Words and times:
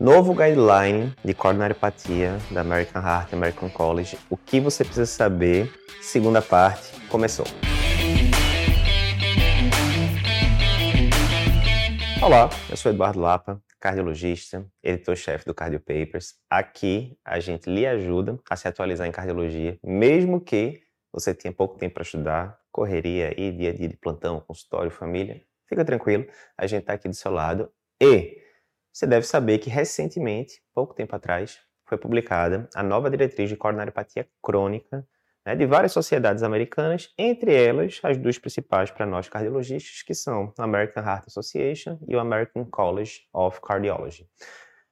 Novo 0.00 0.32
guideline 0.32 1.12
de 1.24 1.34
coronariopatia 1.34 2.38
da 2.52 2.60
American 2.60 3.02
Heart 3.02 3.32
American 3.32 3.68
College. 3.68 4.16
O 4.30 4.36
que 4.36 4.60
você 4.60 4.84
precisa 4.84 5.06
saber? 5.06 5.72
Segunda 6.00 6.40
parte 6.40 6.92
começou. 7.08 7.44
Olá, 12.22 12.48
eu 12.70 12.76
sou 12.76 12.92
Eduardo 12.92 13.18
Lapa, 13.18 13.60
cardiologista, 13.80 14.64
editor-chefe 14.84 15.44
do 15.44 15.52
Cardio 15.52 15.80
Papers. 15.80 16.36
Aqui 16.48 17.18
a 17.24 17.40
gente 17.40 17.68
lhe 17.68 17.84
ajuda 17.84 18.38
a 18.48 18.54
se 18.54 18.68
atualizar 18.68 19.08
em 19.08 19.10
cardiologia, 19.10 19.80
mesmo 19.82 20.40
que 20.40 20.80
você 21.12 21.34
tenha 21.34 21.52
pouco 21.52 21.76
tempo 21.76 21.94
para 21.94 22.04
estudar, 22.04 22.56
correria 22.70 23.34
e 23.36 23.50
dia 23.50 23.70
a 23.70 23.74
dia 23.74 23.88
de 23.88 23.96
plantão, 23.96 24.38
consultório, 24.46 24.92
família. 24.92 25.42
Fica 25.68 25.84
tranquilo, 25.84 26.24
a 26.56 26.68
gente 26.68 26.82
está 26.82 26.92
aqui 26.92 27.08
do 27.08 27.16
seu 27.16 27.32
lado. 27.32 27.68
E 28.00 28.46
você 28.98 29.06
deve 29.06 29.24
saber 29.24 29.58
que 29.58 29.70
recentemente, 29.70 30.60
pouco 30.74 30.92
tempo 30.92 31.14
atrás, 31.14 31.60
foi 31.86 31.96
publicada 31.96 32.68
a 32.74 32.82
nova 32.82 33.08
diretriz 33.08 33.48
de 33.48 33.56
coronariopatia 33.56 34.28
crônica 34.42 35.06
né, 35.46 35.54
de 35.54 35.64
várias 35.66 35.92
sociedades 35.92 36.42
americanas, 36.42 37.14
entre 37.16 37.54
elas 37.54 38.00
as 38.02 38.18
duas 38.18 38.38
principais 38.38 38.90
para 38.90 39.06
nós 39.06 39.28
cardiologistas, 39.28 40.02
que 40.02 40.12
são 40.14 40.52
a 40.58 40.64
American 40.64 41.04
Heart 41.04 41.28
Association 41.28 41.96
e 42.08 42.16
o 42.16 42.18
American 42.18 42.64
College 42.64 43.20
of 43.32 43.60
Cardiology. 43.60 44.26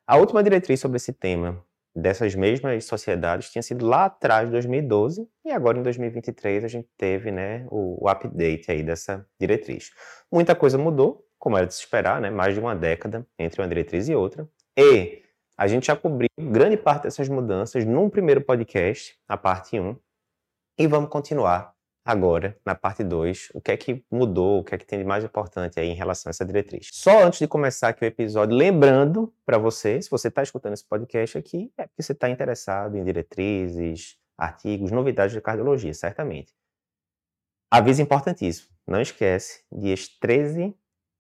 A 0.07 0.17
última 0.17 0.41
diretriz 0.41 0.79
sobre 0.79 0.99
esse 0.99 1.13
tema 1.13 1.61
dessas 1.93 2.33
mesmas 2.37 2.85
sociedades 2.85 3.51
tinha 3.51 3.63
sido 3.63 3.85
lá 3.85 4.05
atrás, 4.05 4.47
de 4.47 4.53
2012, 4.53 5.29
e 5.45 5.51
agora 5.51 5.81
em 5.81 5.83
2023 5.83 6.63
a 6.63 6.69
gente 6.69 6.89
teve 6.97 7.33
né, 7.33 7.67
o, 7.71 8.05
o 8.05 8.09
update 8.09 8.71
aí 8.71 8.85
dessa 8.85 9.27
diretriz. 9.41 9.91
Muita 10.31 10.55
coisa 10.55 10.79
mudou, 10.79 11.26
como 11.47 11.57
era 11.57 11.65
de 11.65 11.75
se 11.75 11.79
esperar, 11.79 12.21
né? 12.21 12.29
Mais 12.29 12.55
de 12.55 12.61
uma 12.61 12.75
década 12.75 13.25
entre 13.39 13.63
uma 13.63 13.69
diretriz 13.69 14.09
e 14.09 14.15
outra. 14.17 14.49
E 14.77 15.23
a 15.57 15.69
gente 15.69 15.87
já 15.87 15.95
cobriu 15.95 16.29
grande 16.37 16.77
parte 16.77 17.05
dessas 17.05 17.29
mudanças 17.29 17.85
num 17.85 18.11
primeiro 18.11 18.41
podcast, 18.41 19.17
a 19.29 19.37
parte 19.37 19.79
1. 19.79 19.97
E 20.77 20.89
vamos 20.89 21.09
continuar 21.09 21.73
agora 22.05 22.59
na 22.67 22.75
parte 22.75 23.05
2. 23.05 23.51
O 23.55 23.61
que 23.61 23.71
é 23.71 23.77
que 23.77 24.05
mudou, 24.11 24.59
o 24.59 24.65
que 24.65 24.75
é 24.75 24.79
que 24.79 24.85
tem 24.85 24.99
de 24.99 25.05
mais 25.05 25.23
importante 25.23 25.79
aí 25.79 25.87
em 25.87 25.95
relação 25.95 26.29
a 26.29 26.33
essa 26.33 26.45
diretriz. 26.45 26.89
Só 26.93 27.23
antes 27.23 27.39
de 27.39 27.47
começar 27.47 27.91
aqui 27.91 28.05
o 28.05 28.09
episódio, 28.09 28.57
lembrando 28.57 29.33
para 29.45 29.57
você, 29.57 30.03
se 30.03 30.11
você 30.11 30.27
está 30.27 30.43
escutando 30.43 30.73
esse 30.73 30.85
podcast 30.85 31.39
aqui, 31.39 31.73
é 31.79 31.87
porque 31.87 32.03
você 32.03 32.11
está 32.11 32.29
interessado 32.29 32.97
em 32.97 33.05
diretrizes, 33.05 34.19
artigos, 34.37 34.91
novidades 34.91 35.33
de 35.33 35.41
cardiologia, 35.41 35.95
certamente. 35.95 36.53
Aviso 37.71 38.03
importantíssimo, 38.03 38.69
não 38.85 39.01
esquece, 39.01 39.63
dias 39.71 40.09
13 40.09 40.77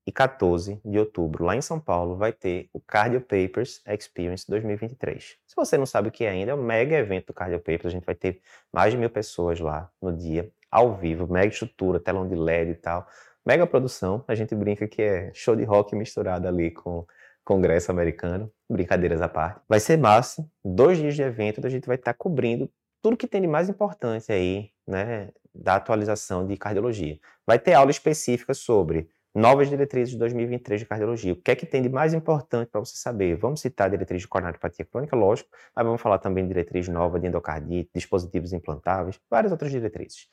e 0.06 0.12
14 0.12 0.80
de 0.84 0.98
outubro, 0.98 1.44
lá 1.44 1.56
em 1.56 1.60
São 1.60 1.80
Paulo, 1.80 2.16
vai 2.16 2.32
ter 2.32 2.68
o 2.72 2.80
Cardio 2.80 3.20
Papers 3.20 3.82
Experience 3.86 4.48
2023. 4.48 5.36
Se 5.44 5.56
você 5.56 5.76
não 5.76 5.84
sabe 5.84 6.08
o 6.08 6.12
que 6.12 6.24
é 6.24 6.30
ainda, 6.30 6.52
é 6.52 6.54
um 6.54 6.62
mega 6.62 6.96
evento 6.96 7.26
do 7.26 7.34
Cardio 7.34 7.58
Papers. 7.58 7.86
A 7.86 7.90
gente 7.90 8.04
vai 8.04 8.14
ter 8.14 8.40
mais 8.72 8.92
de 8.92 8.98
mil 8.98 9.10
pessoas 9.10 9.58
lá 9.58 9.90
no 10.00 10.16
dia, 10.16 10.48
ao 10.70 10.94
vivo, 10.94 11.26
mega 11.26 11.48
estrutura, 11.52 11.98
telão 11.98 12.28
de 12.28 12.36
LED 12.36 12.70
e 12.70 12.74
tal. 12.76 13.08
Mega 13.44 13.66
produção. 13.66 14.24
A 14.28 14.34
gente 14.34 14.54
brinca 14.54 14.86
que 14.86 15.02
é 15.02 15.30
show 15.34 15.56
de 15.56 15.64
rock 15.64 15.96
misturado 15.96 16.46
ali 16.46 16.70
com 16.70 17.04
Congresso 17.44 17.90
americano. 17.90 18.50
Brincadeiras 18.70 19.20
à 19.20 19.28
parte. 19.28 19.60
Vai 19.68 19.80
ser 19.80 19.96
massa. 19.96 20.48
Dois 20.64 20.98
dias 20.98 21.14
de 21.14 21.22
evento, 21.22 21.64
a 21.64 21.70
gente 21.70 21.86
vai 21.86 21.96
estar 21.96 22.14
cobrindo 22.14 22.70
tudo 23.02 23.16
que 23.16 23.26
tem 23.26 23.40
de 23.40 23.46
mais 23.46 23.68
importante 23.68 24.32
aí, 24.32 24.70
né, 24.86 25.30
da 25.54 25.76
atualização 25.76 26.46
de 26.46 26.56
cardiologia. 26.56 27.18
Vai 27.46 27.58
ter 27.58 27.74
aula 27.74 27.90
específica 27.90 28.52
sobre 28.52 29.08
Novas 29.36 29.68
diretrizes 29.68 30.14
de 30.14 30.18
2023 30.18 30.80
de 30.80 30.86
cardiologia. 30.86 31.34
O 31.34 31.36
que 31.36 31.50
é 31.50 31.54
que 31.54 31.66
tem 31.66 31.82
de 31.82 31.90
mais 31.90 32.14
importante 32.14 32.70
para 32.70 32.80
você 32.80 32.96
saber? 32.96 33.36
Vamos 33.36 33.60
citar 33.60 33.86
a 33.86 33.90
diretriz 33.90 34.22
de 34.22 34.26
coronariopatia 34.26 34.82
crônica, 34.82 35.14
lógico, 35.14 35.50
mas 35.74 35.84
vamos 35.84 36.00
falar 36.00 36.16
também 36.16 36.42
de 36.44 36.48
diretriz 36.48 36.88
nova 36.88 37.20
de 37.20 37.26
endocardite, 37.26 37.90
dispositivos 37.94 38.54
implantáveis, 38.54 39.20
várias 39.28 39.52
outras 39.52 39.70
diretrizes. 39.70 40.26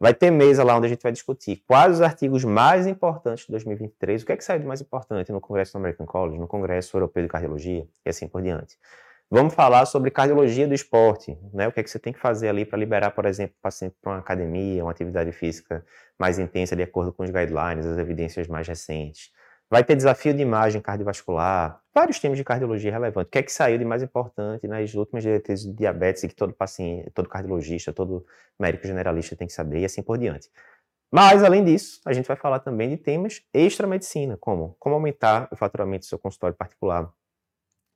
Vai 0.00 0.12
ter 0.12 0.32
mesa 0.32 0.64
lá 0.64 0.76
onde 0.76 0.86
a 0.86 0.88
gente 0.88 1.00
vai 1.00 1.12
discutir 1.12 1.62
quais 1.68 1.92
os 1.92 2.00
artigos 2.00 2.42
mais 2.42 2.88
importantes 2.88 3.46
de 3.46 3.52
2023, 3.52 4.24
o 4.24 4.26
que 4.26 4.32
é 4.32 4.36
que 4.36 4.42
saiu 4.42 4.58
de 4.58 4.66
mais 4.66 4.80
importante 4.80 5.30
no 5.30 5.40
Congresso 5.40 5.74
do 5.74 5.76
American 5.76 6.04
College, 6.04 6.36
no 6.36 6.48
Congresso 6.48 6.96
Europeu 6.96 7.22
de 7.22 7.28
Cardiologia 7.28 7.86
e 8.04 8.10
assim 8.10 8.26
por 8.26 8.42
diante. 8.42 8.76
Vamos 9.30 9.52
falar 9.54 9.84
sobre 9.84 10.10
cardiologia 10.10 10.66
do 10.66 10.72
esporte, 10.72 11.38
né? 11.52 11.68
O 11.68 11.72
que 11.72 11.80
é 11.80 11.82
que 11.82 11.90
você 11.90 11.98
tem 11.98 12.14
que 12.14 12.18
fazer 12.18 12.48
ali 12.48 12.64
para 12.64 12.78
liberar, 12.78 13.10
por 13.10 13.26
exemplo, 13.26 13.54
o 13.58 13.62
paciente 13.62 13.94
para 14.00 14.12
uma 14.12 14.18
academia, 14.20 14.82
uma 14.82 14.90
atividade 14.90 15.30
física 15.32 15.84
mais 16.18 16.38
intensa 16.38 16.74
de 16.74 16.82
acordo 16.82 17.12
com 17.12 17.22
os 17.22 17.30
guidelines, 17.30 17.84
as 17.84 17.98
evidências 17.98 18.48
mais 18.48 18.66
recentes. 18.66 19.30
Vai 19.70 19.84
ter 19.84 19.94
desafio 19.96 20.32
de 20.32 20.40
imagem 20.40 20.80
cardiovascular, 20.80 21.78
vários 21.94 22.18
temas 22.18 22.38
de 22.38 22.44
cardiologia 22.44 22.90
relevantes. 22.90 23.28
O 23.28 23.30
que 23.30 23.38
é 23.38 23.42
que 23.42 23.52
saiu 23.52 23.76
de 23.76 23.84
mais 23.84 24.02
importante 24.02 24.66
nas 24.66 24.94
últimas 24.94 25.22
diretrizes 25.22 25.66
de 25.66 25.74
diabetes 25.74 26.22
que 26.22 26.34
todo 26.34 26.54
paciente, 26.54 27.10
todo 27.10 27.28
cardiologista, 27.28 27.92
todo 27.92 28.24
médico 28.58 28.86
generalista 28.86 29.36
tem 29.36 29.46
que 29.46 29.52
saber 29.52 29.80
e 29.80 29.84
assim 29.84 30.02
por 30.02 30.16
diante. 30.16 30.48
Mas, 31.12 31.42
além 31.44 31.64
disso, 31.64 32.00
a 32.06 32.12
gente 32.14 32.26
vai 32.26 32.36
falar 32.36 32.60
também 32.60 32.88
de 32.90 32.96
temas 32.96 33.42
extra-medicina, 33.52 34.38
como 34.38 34.74
como 34.78 34.94
aumentar 34.94 35.48
o 35.52 35.56
faturamento 35.56 36.06
do 36.06 36.08
seu 36.08 36.18
consultório 36.18 36.56
particular, 36.56 37.12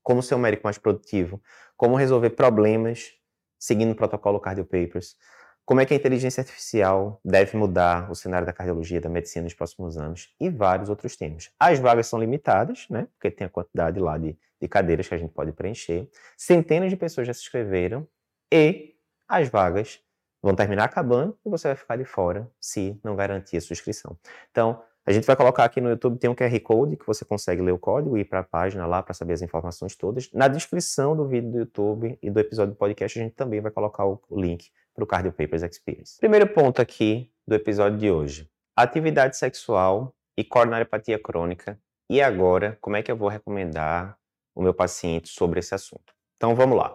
como 0.02 0.22
ser 0.22 0.34
um 0.34 0.38
médico 0.38 0.64
mais 0.64 0.78
produtivo, 0.78 1.40
como 1.76 1.96
resolver 1.96 2.30
problemas 2.30 3.12
seguindo 3.58 3.92
o 3.92 3.94
protocolo 3.94 4.40
Cardio 4.40 4.64
Papers, 4.64 5.16
como 5.64 5.80
é 5.80 5.86
que 5.86 5.94
a 5.94 5.96
inteligência 5.96 6.40
artificial 6.40 7.20
deve 7.24 7.56
mudar 7.56 8.10
o 8.10 8.14
cenário 8.14 8.44
da 8.44 8.52
cardiologia, 8.52 9.00
da 9.00 9.08
medicina 9.08 9.44
nos 9.44 9.54
próximos 9.54 9.96
anos 9.96 10.34
e 10.40 10.50
vários 10.50 10.88
outros 10.88 11.16
temas. 11.16 11.50
As 11.58 11.78
vagas 11.78 12.08
são 12.08 12.18
limitadas, 12.18 12.86
né? 12.90 13.06
Porque 13.14 13.30
tem 13.30 13.46
a 13.46 13.50
quantidade 13.50 14.00
lá 14.00 14.18
de, 14.18 14.36
de 14.60 14.68
cadeiras 14.68 15.06
que 15.06 15.14
a 15.14 15.18
gente 15.18 15.32
pode 15.32 15.52
preencher. 15.52 16.10
Centenas 16.36 16.90
de 16.90 16.96
pessoas 16.96 17.28
já 17.28 17.32
se 17.32 17.42
inscreveram 17.42 18.06
e 18.52 18.96
as 19.28 19.48
vagas 19.48 20.00
vão 20.42 20.56
terminar 20.56 20.84
acabando 20.84 21.38
e 21.46 21.48
você 21.48 21.68
vai 21.68 21.76
ficar 21.76 21.96
de 21.96 22.04
fora 22.04 22.50
se 22.60 23.00
não 23.04 23.14
garantir 23.14 23.56
a 23.56 23.60
sua 23.60 23.74
inscrição. 23.74 24.18
Então, 24.50 24.82
a 25.04 25.12
gente 25.12 25.26
vai 25.26 25.34
colocar 25.34 25.64
aqui 25.64 25.80
no 25.80 25.90
YouTube, 25.90 26.18
tem 26.18 26.30
um 26.30 26.34
QR 26.34 26.60
Code 26.60 26.96
que 26.96 27.06
você 27.06 27.24
consegue 27.24 27.60
ler 27.60 27.72
o 27.72 27.78
código 27.78 28.16
e 28.16 28.20
ir 28.20 28.24
para 28.24 28.40
a 28.40 28.44
página 28.44 28.86
lá 28.86 29.02
para 29.02 29.12
saber 29.12 29.32
as 29.32 29.42
informações 29.42 29.96
todas. 29.96 30.30
Na 30.32 30.46
descrição 30.46 31.16
do 31.16 31.26
vídeo 31.26 31.50
do 31.50 31.58
YouTube 31.58 32.18
e 32.22 32.30
do 32.30 32.38
episódio 32.38 32.74
do 32.74 32.78
podcast, 32.78 33.18
a 33.18 33.22
gente 33.22 33.34
também 33.34 33.60
vai 33.60 33.72
colocar 33.72 34.06
o 34.06 34.20
link 34.30 34.70
para 34.94 35.02
o 35.02 35.06
Cardio 35.06 35.32
Papers 35.32 35.62
Experience. 35.62 36.18
Primeiro 36.20 36.46
ponto 36.46 36.80
aqui 36.80 37.32
do 37.46 37.54
episódio 37.54 37.98
de 37.98 38.10
hoje: 38.10 38.48
atividade 38.76 39.36
sexual 39.36 40.14
e 40.36 40.44
coronariopatia 40.44 41.18
crônica. 41.18 41.78
E 42.08 42.20
agora, 42.20 42.78
como 42.80 42.96
é 42.96 43.02
que 43.02 43.10
eu 43.10 43.16
vou 43.16 43.28
recomendar 43.28 44.16
o 44.54 44.62
meu 44.62 44.74
paciente 44.74 45.30
sobre 45.30 45.58
esse 45.58 45.74
assunto? 45.74 46.14
Então 46.36 46.54
vamos 46.54 46.76
lá. 46.76 46.94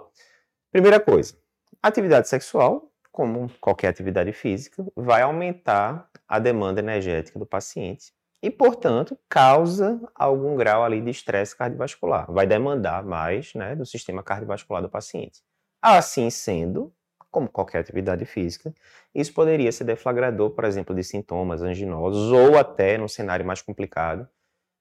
Primeira 0.72 1.00
coisa: 1.00 1.38
atividade 1.84 2.30
sexual, 2.30 2.90
como 3.18 3.50
qualquer 3.60 3.88
atividade 3.88 4.32
física, 4.32 4.86
vai 4.96 5.24
aumentar 5.24 6.08
a 6.28 6.38
demanda 6.38 6.82
energética 6.82 7.40
do 7.40 7.48
paciente 7.48 8.14
e, 8.44 8.52
portanto, 8.52 9.18
causa 9.28 10.00
algum 10.14 10.56
grau 10.56 10.84
ali 10.84 11.02
de 11.02 11.10
estresse 11.10 11.58
cardiovascular. 11.58 12.32
Vai 12.32 12.46
demandar 12.46 13.04
mais 13.04 13.56
né, 13.56 13.76
do 13.76 13.88
sistema 13.88 14.22
cardiovascular 14.22 14.84
do 14.84 14.90
paciente. 14.90 15.42
Assim 15.82 16.30
sendo, 16.30 16.94
como 17.32 17.50
qualquer 17.50 17.80
atividade 17.80 18.24
física, 18.24 18.72
isso 19.16 19.34
poderia 19.34 19.72
ser 19.72 19.86
deflagrador, 19.86 20.52
por 20.52 20.64
exemplo, 20.64 20.96
de 20.96 21.04
sintomas 21.04 21.64
anginosos 21.64 22.32
ou 22.32 22.56
até, 22.56 23.00
num 23.00 23.08
cenário 23.08 23.44
mais 23.44 23.64
complicado, 23.64 24.30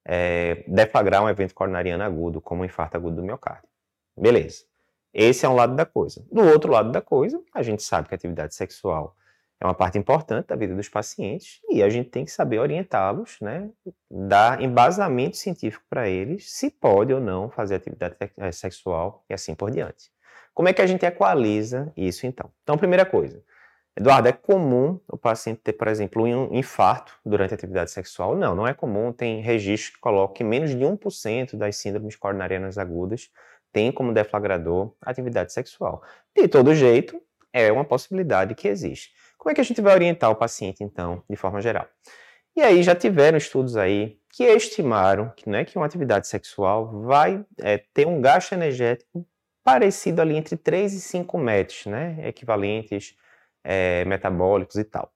é, 0.04 0.62
deflagrar 0.68 1.24
um 1.24 1.28
evento 1.30 1.54
coronariano 1.54 2.04
agudo, 2.04 2.38
como 2.42 2.60
um 2.60 2.64
infarto 2.66 2.98
agudo 2.98 3.16
do 3.16 3.22
miocárdio. 3.22 3.70
Beleza. 4.14 4.66
Esse 5.18 5.46
é 5.46 5.48
um 5.48 5.54
lado 5.54 5.74
da 5.74 5.86
coisa. 5.86 6.22
Do 6.30 6.42
outro 6.42 6.70
lado 6.70 6.92
da 6.92 7.00
coisa, 7.00 7.42
a 7.54 7.62
gente 7.62 7.82
sabe 7.82 8.06
que 8.06 8.14
a 8.14 8.16
atividade 8.16 8.54
sexual 8.54 9.16
é 9.58 9.64
uma 9.64 9.72
parte 9.72 9.96
importante 9.96 10.48
da 10.48 10.56
vida 10.56 10.74
dos 10.74 10.90
pacientes 10.90 11.62
e 11.70 11.82
a 11.82 11.88
gente 11.88 12.10
tem 12.10 12.26
que 12.26 12.30
saber 12.30 12.58
orientá-los, 12.58 13.38
né, 13.40 13.70
dar 14.10 14.60
embasamento 14.60 15.38
científico 15.38 15.82
para 15.88 16.06
eles 16.06 16.52
se 16.52 16.70
pode 16.70 17.14
ou 17.14 17.20
não 17.20 17.48
fazer 17.48 17.76
atividade 17.76 18.14
eh, 18.36 18.52
sexual 18.52 19.24
e 19.30 19.32
assim 19.32 19.54
por 19.54 19.70
diante. 19.70 20.10
Como 20.52 20.68
é 20.68 20.74
que 20.74 20.82
a 20.82 20.86
gente 20.86 21.06
equaliza 21.06 21.90
isso 21.96 22.26
então? 22.26 22.50
Então, 22.62 22.76
primeira 22.76 23.06
coisa, 23.06 23.42
Eduardo, 23.96 24.28
é 24.28 24.32
comum 24.32 25.00
o 25.08 25.16
paciente 25.16 25.62
ter, 25.64 25.72
por 25.72 25.88
exemplo, 25.88 26.24
um 26.24 26.54
infarto 26.54 27.18
durante 27.24 27.54
a 27.54 27.56
atividade 27.56 27.90
sexual? 27.90 28.36
Não, 28.36 28.54
não 28.54 28.66
é 28.66 28.74
comum. 28.74 29.10
Tem 29.10 29.40
registro 29.40 29.94
que 29.94 30.00
coloca 30.00 30.34
que 30.34 30.44
menos 30.44 30.72
de 30.72 30.84
1% 30.84 31.56
das 31.56 31.76
síndromes 31.76 32.14
coronarianas 32.14 32.76
agudas 32.76 33.30
tem 33.76 33.92
como 33.92 34.10
deflagrador 34.10 34.94
atividade 35.02 35.52
sexual. 35.52 36.02
De 36.34 36.48
todo 36.48 36.74
jeito, 36.74 37.20
é 37.52 37.70
uma 37.70 37.84
possibilidade 37.84 38.54
que 38.54 38.66
existe. 38.66 39.10
Como 39.36 39.50
é 39.50 39.54
que 39.54 39.60
a 39.60 39.64
gente 39.64 39.82
vai 39.82 39.92
orientar 39.92 40.30
o 40.30 40.34
paciente, 40.34 40.82
então, 40.82 41.22
de 41.28 41.36
forma 41.36 41.60
geral? 41.60 41.86
E 42.56 42.62
aí 42.62 42.82
já 42.82 42.94
tiveram 42.94 43.36
estudos 43.36 43.76
aí 43.76 44.18
que 44.32 44.44
estimaram 44.44 45.30
que, 45.36 45.46
né, 45.46 45.62
que 45.66 45.76
uma 45.76 45.84
atividade 45.84 46.26
sexual 46.26 47.02
vai 47.02 47.44
é, 47.60 47.76
ter 47.92 48.06
um 48.06 48.18
gasto 48.18 48.52
energético 48.52 49.26
parecido 49.62 50.22
ali 50.22 50.36
entre 50.36 50.56
3 50.56 50.94
e 50.94 51.00
5 51.02 51.36
metros, 51.36 51.84
né, 51.84 52.16
equivalentes 52.26 53.14
é, 53.62 54.06
metabólicos 54.06 54.76
e 54.76 54.84
tal. 54.84 55.12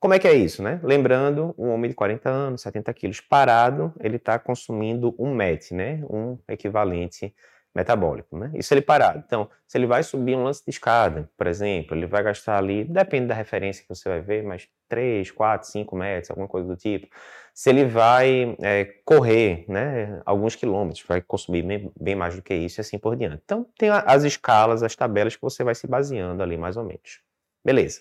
Como 0.00 0.14
é 0.14 0.18
que 0.18 0.26
é 0.26 0.32
isso, 0.32 0.64
né? 0.64 0.80
Lembrando, 0.82 1.54
um 1.56 1.68
homem 1.68 1.90
de 1.90 1.94
40 1.94 2.28
anos, 2.28 2.62
70 2.62 2.92
quilos, 2.92 3.20
parado, 3.20 3.94
ele 4.00 4.16
está 4.16 4.36
consumindo 4.36 5.14
um 5.16 5.32
MET, 5.32 5.74
né? 5.74 6.02
Um 6.10 6.38
equivalente 6.48 7.32
metabólico, 7.74 8.36
né? 8.36 8.50
Isso 8.54 8.74
ele 8.74 8.82
parado. 8.82 9.22
Então, 9.24 9.48
se 9.66 9.78
ele 9.78 9.86
vai 9.86 10.02
subir 10.02 10.36
um 10.36 10.42
lance 10.42 10.62
de 10.64 10.70
escada, 10.70 11.30
por 11.36 11.46
exemplo, 11.46 11.96
ele 11.96 12.06
vai 12.06 12.22
gastar 12.22 12.58
ali, 12.58 12.84
depende 12.84 13.26
da 13.26 13.34
referência 13.34 13.82
que 13.82 13.88
você 13.88 14.08
vai 14.08 14.20
ver, 14.20 14.42
mas 14.42 14.68
3, 14.88 15.30
4, 15.30 15.68
5 15.68 15.96
metros, 15.96 16.30
alguma 16.30 16.48
coisa 16.48 16.66
do 16.66 16.76
tipo. 16.76 17.06
Se 17.54 17.70
ele 17.70 17.84
vai 17.84 18.56
é, 18.60 18.84
correr, 19.04 19.64
né, 19.68 20.20
alguns 20.24 20.56
quilômetros, 20.56 21.04
vai 21.06 21.20
consumir 21.20 21.62
bem, 21.62 21.92
bem, 22.00 22.16
mais 22.16 22.34
do 22.34 22.42
que 22.42 22.54
isso 22.54 22.80
e 22.80 22.82
assim 22.82 22.98
por 22.98 23.16
diante. 23.16 23.42
Então, 23.44 23.66
tem 23.78 23.88
as 23.90 24.24
escalas, 24.24 24.82
as 24.82 24.96
tabelas 24.96 25.36
que 25.36 25.42
você 25.42 25.62
vai 25.62 25.74
se 25.74 25.86
baseando 25.86 26.42
ali, 26.42 26.56
mais 26.56 26.76
ou 26.76 26.84
menos. 26.84 27.20
Beleza. 27.64 28.00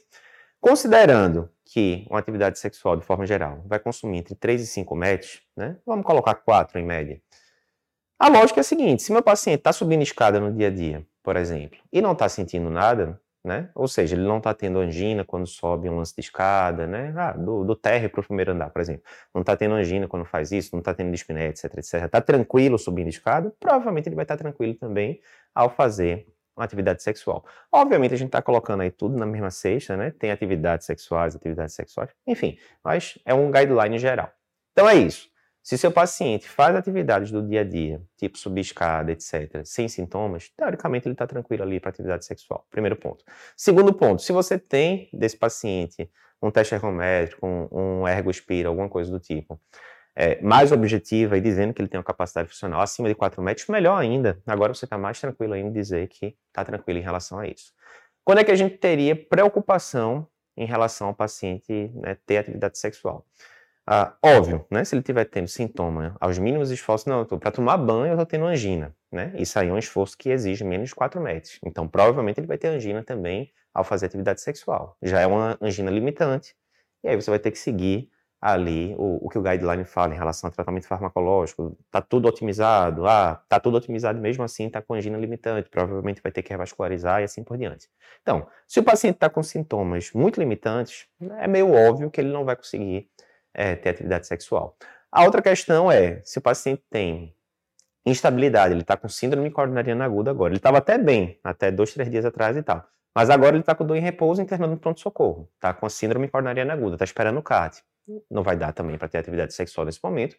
Considerando 0.60 1.50
que 1.66 2.06
uma 2.10 2.20
atividade 2.20 2.60
sexual, 2.60 2.98
de 2.98 3.06
forma 3.06 3.26
geral, 3.26 3.62
vai 3.66 3.80
consumir 3.80 4.20
entre 4.20 4.36
3 4.36 4.62
e 4.62 4.68
5 4.68 4.96
metros, 4.96 5.42
né, 5.56 5.78
vamos 5.86 6.06
colocar 6.06 6.34
4 6.36 6.80
em 6.80 6.86
média, 6.86 7.22
a 8.20 8.28
lógica 8.28 8.60
é 8.60 8.62
a 8.62 8.64
seguinte: 8.64 9.02
se 9.02 9.12
meu 9.12 9.24
paciente 9.24 9.60
está 9.60 9.72
subindo 9.72 10.02
escada 10.02 10.40
no 10.40 10.52
dia 10.52 10.68
a 10.68 10.72
dia, 10.72 11.06
por 11.24 11.38
exemplo, 11.38 11.80
e 11.92 12.02
não 12.02 12.12
está 12.12 12.28
sentindo 12.28 12.70
nada, 12.70 13.20
né? 13.44 13.70
Ou 13.74 13.88
seja, 13.88 14.16
ele 14.16 14.28
não 14.28 14.40
está 14.40 14.54
tendo 14.54 14.80
angina 14.80 15.24
quando 15.24 15.48
sobe 15.48 15.90
um 15.90 15.98
lance 15.98 16.14
de 16.14 16.22
escada, 16.22 16.86
né? 16.86 17.14
Ah, 17.16 17.32
do, 17.32 17.64
do 17.64 17.76
térreo 17.76 18.10
para 18.10 18.20
o 18.20 18.24
primeiro 18.24 18.52
andar, 18.52 18.70
por 18.70 18.82
exemplo. 18.82 19.04
Não 19.34 19.42
está 19.42 19.56
tendo 19.56 19.76
angina 19.76 20.08
quando 20.08 20.26
faz 20.26 20.52
isso, 20.52 20.72
não 20.74 20.80
está 20.80 20.94
tendo 20.94 21.12
dispneia, 21.12 21.50
etc, 21.50 21.66
etc. 21.78 21.94
Está 22.06 22.22
tranquilo 22.22 22.78
subindo 22.78 23.08
escada, 23.08 23.54
provavelmente 23.60 24.10
ele 24.10 24.16
vai 24.16 24.26
estar 24.26 24.36
tá 24.36 24.44
tranquilo 24.44 24.76
também 24.76 25.22
ao 25.56 25.70
fazer 25.70 26.28
uma 26.58 26.66
atividade 26.66 27.02
sexual. 27.02 27.46
Obviamente 27.72 28.14
a 28.14 28.18
gente 28.18 28.28
está 28.28 28.42
colocando 28.42 28.82
aí 28.82 28.92
tudo 28.92 29.18
na 29.18 29.26
mesma 29.26 29.50
cesta, 29.50 29.96
né? 29.96 30.12
Tem 30.12 30.30
atividades 30.30 30.86
sexuais, 30.86 31.36
atividades 31.36 31.74
sexuais, 31.74 32.10
enfim, 32.28 32.58
mas 32.84 33.18
é 33.26 33.34
um 33.34 33.50
guideline 33.50 33.98
geral. 33.98 34.30
Então 34.74 34.90
é 34.90 34.96
isso. 34.96 35.29
Se 35.70 35.78
seu 35.78 35.92
paciente 35.92 36.50
faz 36.50 36.76
atividades 36.76 37.30
do 37.30 37.48
dia 37.48 37.62
a 37.62 37.64
dia, 37.64 38.02
tipo 38.18 38.40
subir 38.40 38.62
escada, 38.62 39.12
etc., 39.12 39.62
sem 39.64 39.88
sintomas, 39.88 40.50
teoricamente 40.58 41.08
ele 41.08 41.14
está 41.14 41.28
tranquilo 41.28 41.62
ali 41.62 41.80
para 41.80 41.92
atividade 41.92 42.26
sexual. 42.26 42.66
Primeiro 42.72 42.96
ponto. 42.96 43.24
Segundo 43.56 43.94
ponto, 43.94 44.20
se 44.20 44.32
você 44.32 44.58
tem 44.58 45.08
desse 45.14 45.38
paciente 45.38 46.10
um 46.42 46.50
teste 46.50 46.74
ergométrico, 46.74 47.46
um, 47.46 47.68
um 47.72 48.08
ergospira, 48.08 48.68
alguma 48.68 48.90
coisa 48.90 49.12
do 49.12 49.20
tipo, 49.20 49.62
é, 50.16 50.42
mais 50.42 50.72
objetiva 50.72 51.38
e 51.38 51.42
dizendo 51.42 51.72
que 51.72 51.84
ele 51.84 51.88
tem 51.88 52.00
uma 52.00 52.04
capacidade 52.04 52.50
funcional 52.50 52.82
acima 52.82 53.08
de 53.08 53.14
4 53.14 53.40
metros, 53.40 53.68
melhor 53.68 54.02
ainda. 54.02 54.42
Agora 54.48 54.74
você 54.74 54.86
está 54.86 54.98
mais 54.98 55.22
tranquilo 55.22 55.54
ainda 55.54 55.70
em 55.70 55.72
dizer 55.72 56.08
que 56.08 56.36
está 56.48 56.66
tranquilo 56.66 56.98
em 56.98 57.04
relação 57.04 57.38
a 57.38 57.48
isso. 57.48 57.74
Quando 58.26 58.40
é 58.40 58.44
que 58.44 58.52
a 58.52 58.56
gente 58.56 58.76
teria 58.80 59.16
preocupação 59.16 60.28
em 60.58 60.66
relação 60.66 61.10
ao 61.10 61.14
paciente 61.14 61.92
né, 61.94 62.18
ter 62.26 62.38
atividade 62.38 62.80
sexual? 62.80 63.24
Ah, 63.92 64.16
óbvio, 64.24 64.64
né? 64.70 64.86
Se 64.86 64.94
ele 64.94 65.02
estiver 65.02 65.26
tendo 65.26 65.48
sintoma 65.48 66.16
aos 66.20 66.38
mínimos 66.38 66.70
esforços, 66.70 67.08
não, 67.08 67.26
para 67.26 67.50
tomar 67.50 67.76
banho 67.76 68.10
eu 68.10 68.12
estou 68.12 68.26
tendo 68.28 68.46
angina, 68.46 68.96
né? 69.12 69.34
Isso 69.36 69.58
aí 69.58 69.68
é 69.68 69.74
um 69.74 69.80
esforço 69.80 70.16
que 70.16 70.30
exige 70.30 70.64
menos 70.64 70.90
de 70.90 70.96
4 70.96 71.20
metros. 71.20 71.58
Então, 71.66 71.88
provavelmente 71.88 72.40
ele 72.40 72.46
vai 72.46 72.60
ter 72.60 72.68
angina 72.68 73.04
também 73.04 73.52
ao 73.74 73.84
fazer 73.84 74.06
atividade 74.06 74.42
sexual. 74.42 74.96
Já 75.02 75.22
é 75.22 75.26
uma 75.26 75.58
angina 75.60 75.90
limitante, 75.90 76.54
e 77.04 77.10
aí 77.10 77.16
você 77.16 77.32
vai 77.32 77.40
ter 77.40 77.50
que 77.50 77.58
seguir 77.58 78.12
ali 78.40 78.94
o, 78.96 79.26
o 79.26 79.30
que 79.30 79.40
o 79.40 79.42
guideline 79.42 79.84
fala 79.84 80.14
em 80.14 80.18
relação 80.18 80.50
ao 80.50 80.54
tratamento 80.54 80.86
farmacológico. 80.86 81.76
Tá 81.90 82.00
tudo 82.00 82.28
otimizado, 82.28 83.08
ah, 83.08 83.42
tá 83.50 83.60
tudo 83.60 83.78
otimizado 83.78 84.20
mesmo 84.20 84.44
assim, 84.44 84.70
tá 84.70 84.84
com 84.84 84.94
angina 84.94 85.18
limitante, 85.18 85.68
provavelmente 85.68 86.22
vai 86.22 86.32
ter 86.32 86.44
que 86.44 86.52
revascularizar 86.52 87.22
e 87.22 87.24
assim 87.24 87.44
por 87.44 87.58
diante. 87.58 87.90
Então, 88.22 88.48
se 88.68 88.80
o 88.80 88.84
paciente 88.84 89.16
está 89.16 89.32
com 89.32 89.42
sintomas 89.42 90.12
muito 90.14 90.40
limitantes, 90.40 91.08
é 91.40 91.48
meio 91.48 91.74
óbvio 91.74 92.12
que 92.12 92.22
ele 92.22 92.32
não 92.32 92.46
vai 92.46 92.56
conseguir 92.56 93.10
é, 93.60 93.76
ter 93.76 93.90
atividade 93.90 94.26
sexual. 94.26 94.78
A 95.12 95.26
outra 95.26 95.42
questão 95.42 95.92
é, 95.92 96.22
se 96.24 96.38
o 96.38 96.42
paciente 96.42 96.82
tem 96.90 97.36
instabilidade, 98.06 98.74
ele 98.74 98.82
está 98.82 98.96
com 98.96 99.10
síndrome 99.10 99.52
coronariana 99.52 100.06
aguda 100.06 100.32
agora, 100.32 100.52
ele 100.52 100.58
estava 100.58 100.78
até 100.78 100.98
bem, 100.98 101.38
até 101.44 101.70
dois, 101.70 101.94
três 101.94 102.10
dias 102.10 102.24
atrás 102.24 102.56
e 102.56 102.64
tal, 102.64 102.88
mas 103.14 103.30
agora 103.30 103.52
ele 103.52 103.60
está 103.60 103.76
com 103.76 103.86
dor 103.86 103.98
em 103.98 104.02
repouso 104.02 104.42
internado 104.42 104.72
no 104.72 104.80
pronto-socorro, 104.80 105.50
está 105.56 105.74
com 105.74 105.90
síndrome 105.90 106.30
coronariana 106.30 106.72
aguda, 106.74 106.96
está 106.96 107.04
esperando 107.04 107.40
o 107.40 107.44
CAT, 107.44 107.84
não 108.32 108.44
vai 108.44 108.56
dar 108.56 108.72
também 108.72 108.98
para 108.98 109.10
ter 109.10 109.18
atividade 109.18 109.54
sexual 109.54 109.86
nesse 109.86 110.00
momento, 110.02 110.38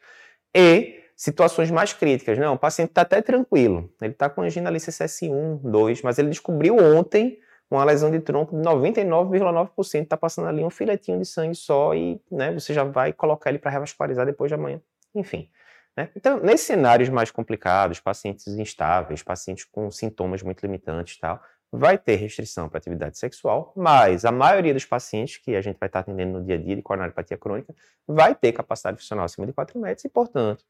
e 0.56 1.00
situações 1.14 1.70
mais 1.70 1.93
críticas, 1.93 2.38
não, 2.38 2.55
o 2.55 2.58
paciente 2.58 2.88
está 2.88 3.02
até 3.02 3.20
tranquilo, 3.20 3.93
ele 4.00 4.12
está 4.12 4.31
com 4.31 4.40
angina 4.40 4.70
ali 4.70 4.78
CSS1, 4.78 5.61
2, 5.62 6.02
mas 6.02 6.19
ele 6.19 6.31
descobriu 6.31 6.78
ontem 6.78 7.38
uma 7.70 7.84
lesão 7.84 8.11
de 8.11 8.19
tronco 8.20 8.56
de 8.56 8.62
99,9% 8.62 10.02
está 10.02 10.17
passando 10.17 10.49
ali 10.49 10.64
um 10.64 10.70
filetinho 10.70 11.19
de 11.19 11.25
sangue 11.25 11.55
só 11.55 11.94
e 11.94 12.20
né, 12.31 12.52
você 12.52 12.75
já 12.75 12.82
vai 12.82 13.12
colocar 13.12 13.50
ele 13.50 13.58
para 13.58 13.70
revascularizar 13.70 14.26
depois 14.26 14.50
de 14.50 14.55
amanhã. 14.55 14.81
Enfim. 15.14 15.49
Né? 15.96 16.08
Então, 16.17 16.40
nesses 16.40 16.67
cenários 16.67 17.08
mais 17.08 17.31
complicados, 17.31 18.00
pacientes 18.00 18.46
instáveis, 18.49 19.22
pacientes 19.22 19.64
com 19.64 19.90
sintomas 19.90 20.43
muito 20.43 20.62
limitantes 20.62 21.17
e 21.17 21.20
tal, 21.20 21.40
vai 21.72 21.96
ter 21.96 22.17
restrição 22.17 22.69
para 22.69 22.78
atividade 22.78 23.17
sexual, 23.17 23.72
mas 23.76 24.25
a 24.25 24.32
maioria 24.32 24.75
dos 24.75 24.84
pacientes 24.84 25.37
que 25.37 25.55
a 25.55 25.61
gente 25.61 25.78
vai 25.78 25.88
estar 25.88 26.00
atendendo 26.00 26.38
no 26.38 26.44
dia 26.44 26.56
a 26.56 26.58
dia 26.58 26.75
de 26.75 26.82
coronariopatia 26.82 27.38
crônica 27.38 27.72
vai 28.06 28.34
ter 28.34 28.52
capacidade 28.52 28.99
funcional 28.99 29.25
acima 29.25 29.46
de 29.46 29.52
4 29.52 29.78
metros 29.78 30.05
e, 30.05 30.08
portanto, 30.08 30.64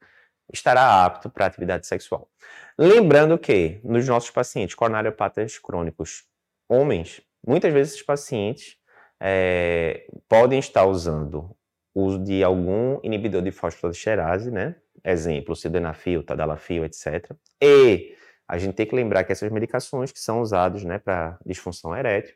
estará 0.53 1.03
apto 1.03 1.29
para 1.29 1.47
atividade 1.47 1.87
sexual. 1.87 2.29
Lembrando 2.77 3.37
que, 3.37 3.79
nos 3.83 4.07
nossos 4.07 4.29
pacientes 4.29 4.75
coronariopatas 4.75 5.57
crônicos 5.57 6.25
homens, 6.71 7.21
muitas 7.45 7.73
vezes 7.73 7.93
esses 7.93 8.05
pacientes 8.05 8.77
é, 9.19 10.07
podem 10.29 10.57
estar 10.57 10.85
usando 10.85 11.53
uso 11.93 12.17
de 12.23 12.41
algum 12.41 12.97
inibidor 13.03 13.41
de 13.41 13.51
fosfodiesterase, 13.51 14.49
né? 14.49 14.75
Exemplo, 15.03 15.53
sildenafil, 15.53 16.23
tadalafil, 16.23 16.85
etc. 16.85 17.31
E 17.61 18.15
a 18.47 18.57
gente 18.57 18.75
tem 18.75 18.85
que 18.85 18.95
lembrar 18.95 19.25
que 19.25 19.33
essas 19.33 19.51
medicações 19.51 20.11
que 20.11 20.19
são 20.19 20.39
usadas 20.39 20.83
né, 20.83 20.99
para 20.99 21.37
disfunção 21.45 21.95
erétil, 21.95 22.35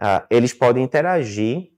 uh, 0.00 0.26
eles 0.30 0.52
podem 0.52 0.82
interagir 0.82 1.72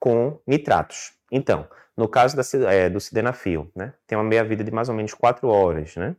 com 0.00 0.40
nitratos. 0.46 1.12
Então, 1.30 1.68
no 1.96 2.08
caso 2.08 2.36
da, 2.36 2.72
é, 2.72 2.88
do 2.88 3.00
sildenafil, 3.00 3.70
né, 3.74 3.92
tem 4.06 4.16
uma 4.16 4.24
meia-vida 4.24 4.64
de 4.64 4.70
mais 4.70 4.88
ou 4.88 4.94
menos 4.94 5.12
4 5.12 5.48
horas, 5.48 5.96
né? 5.96 6.16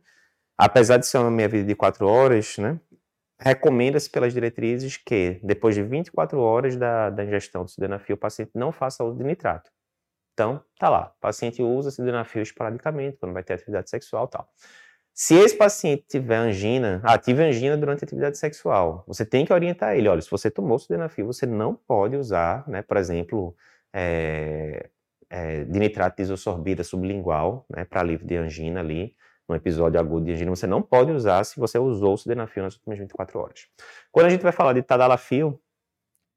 Apesar 0.56 0.96
de 0.96 1.06
ser 1.06 1.18
uma 1.18 1.30
meia-vida 1.30 1.64
de 1.64 1.74
4 1.74 2.06
horas, 2.06 2.58
né, 2.58 2.80
Recomenda-se 3.40 4.10
pelas 4.10 4.32
diretrizes 4.32 4.96
que, 4.96 5.40
depois 5.42 5.74
de 5.74 5.82
24 5.82 6.38
horas 6.40 6.76
da, 6.76 7.10
da 7.10 7.24
ingestão 7.24 7.64
do 7.64 7.70
sildenafil, 7.70 8.16
o 8.16 8.18
paciente 8.18 8.50
não 8.54 8.72
faça 8.72 9.04
uso 9.04 9.16
de 9.16 9.24
nitrato. 9.24 9.70
Então, 10.34 10.62
tá 10.78 10.88
lá, 10.88 11.12
o 11.16 11.20
paciente 11.20 11.62
usa 11.62 11.90
sildenafil 11.90 12.42
esporadicamente, 12.42 13.16
quando 13.18 13.32
vai 13.32 13.42
ter 13.42 13.54
atividade 13.54 13.90
sexual 13.90 14.28
tal. 14.28 14.48
Se 15.12 15.34
esse 15.34 15.56
paciente 15.56 16.04
tiver 16.08 16.36
angina, 16.36 17.00
ah, 17.02 17.18
tive 17.18 17.42
angina 17.42 17.76
durante 17.76 18.04
a 18.04 18.06
atividade 18.06 18.38
sexual, 18.38 19.02
você 19.04 19.26
tem 19.26 19.44
que 19.44 19.52
orientar 19.52 19.96
ele, 19.96 20.08
olha, 20.08 20.20
se 20.20 20.30
você 20.30 20.48
tomou 20.48 20.78
sildenafil, 20.78 21.26
você 21.26 21.44
não 21.44 21.74
pode 21.74 22.16
usar, 22.16 22.62
né, 22.68 22.82
por 22.82 22.96
exemplo, 22.96 23.56
é, 23.92 24.88
é, 25.28 25.64
de 25.64 25.78
nitrato 25.78 26.16
de 26.18 26.22
isosorbida 26.22 26.84
sublingual, 26.84 27.66
né, 27.68 27.84
para 27.84 28.00
alívio 28.00 28.26
de 28.26 28.36
angina 28.36 28.78
ali, 28.78 29.16
um 29.48 29.54
episódio 29.54 29.98
agudo 29.98 30.26
de 30.26 30.32
angina, 30.32 30.50
você 30.50 30.66
não 30.66 30.82
pode 30.82 31.10
usar 31.10 31.42
se 31.44 31.58
você 31.58 31.78
usou 31.78 32.14
o 32.14 32.16
sildenafil 32.16 32.62
nas 32.62 32.74
últimas 32.74 32.98
24 32.98 33.38
horas. 33.38 33.66
Quando 34.12 34.26
a 34.26 34.30
gente 34.30 34.42
vai 34.42 34.52
falar 34.52 34.74
de 34.74 34.82
tadalafil, 34.82 35.60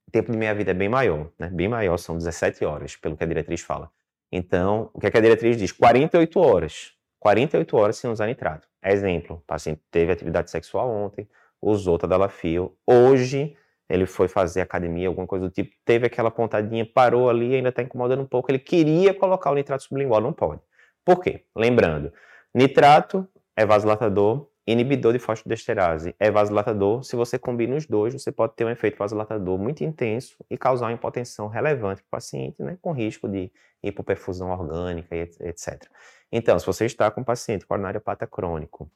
o 0.07 0.11
tempo 0.11 0.31
de 0.31 0.37
meia-vida 0.37 0.71
é 0.71 0.73
bem 0.73 0.89
maior, 0.89 1.29
né? 1.37 1.49
bem 1.49 1.67
maior, 1.67 1.97
são 1.97 2.17
17 2.17 2.63
horas, 2.63 2.95
pelo 2.95 3.17
que 3.17 3.23
a 3.23 3.27
diretriz 3.27 3.61
fala. 3.61 3.91
Então, 4.31 4.89
o 4.93 4.99
que, 4.99 5.07
é 5.07 5.11
que 5.11 5.17
a 5.17 5.21
diretriz 5.21 5.57
diz? 5.57 5.71
48 5.71 6.39
horas. 6.39 6.93
48 7.19 7.77
horas 7.77 7.97
sem 7.97 8.09
usar 8.09 8.27
nitrato. 8.27 8.67
Exemplo, 8.83 9.37
o 9.37 9.41
paciente 9.41 9.81
teve 9.91 10.11
atividade 10.11 10.49
sexual 10.49 10.89
ontem, 10.89 11.29
usou 11.61 11.97
tadalafil, 11.97 12.75
hoje 12.87 13.55
ele 13.87 14.05
foi 14.05 14.27
fazer 14.27 14.61
academia, 14.61 15.07
alguma 15.07 15.27
coisa 15.27 15.47
do 15.47 15.51
tipo, 15.51 15.75
teve 15.85 16.07
aquela 16.07 16.31
pontadinha, 16.31 16.85
parou 16.85 17.29
ali, 17.29 17.55
ainda 17.55 17.69
está 17.69 17.83
incomodando 17.83 18.21
um 18.21 18.25
pouco, 18.25 18.49
ele 18.49 18.57
queria 18.57 19.13
colocar 19.13 19.51
o 19.51 19.55
nitrato 19.55 19.83
sublingual, 19.83 20.21
não 20.21 20.33
pode. 20.33 20.61
Por 21.05 21.21
quê? 21.21 21.43
Lembrando, 21.55 22.11
Nitrato 22.53 23.27
é 23.55 23.65
vasodilatador, 23.65 24.47
inibidor 24.67 25.13
de 25.13 25.19
fosfodiesterase 25.19 26.15
é 26.19 26.29
vasodilatador. 26.29 27.03
Se 27.03 27.15
você 27.15 27.39
combina 27.39 27.75
os 27.75 27.85
dois, 27.85 28.13
você 28.13 28.31
pode 28.31 28.55
ter 28.55 28.65
um 28.65 28.69
efeito 28.69 28.97
vasodilatador 28.97 29.57
muito 29.57 29.83
intenso 29.83 30.35
e 30.49 30.57
causar 30.57 30.87
uma 30.87 30.93
hipotensão 30.93 31.47
relevante 31.47 32.01
para 32.01 32.07
o 32.07 32.11
paciente, 32.11 32.61
né, 32.61 32.77
com 32.81 32.91
risco 32.91 33.27
de 33.27 33.51
hipoperfusão 33.81 34.51
orgânica, 34.51 35.15
etc. 35.15 35.85
Então, 36.31 36.57
se 36.59 36.65
você 36.65 36.85
está 36.85 37.09
com 37.09 37.21
um 37.21 37.23
paciente 37.23 37.65
coronariopata 37.65 38.27
crônico, 38.27 38.91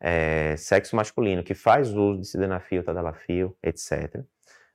é, 0.00 0.56
sexo 0.56 0.94
masculino, 0.94 1.42
que 1.42 1.54
faz 1.54 1.92
uso 1.92 2.20
de 2.20 2.26
sildenafil, 2.26 2.84
tadalafil, 2.84 3.56
etc., 3.62 4.22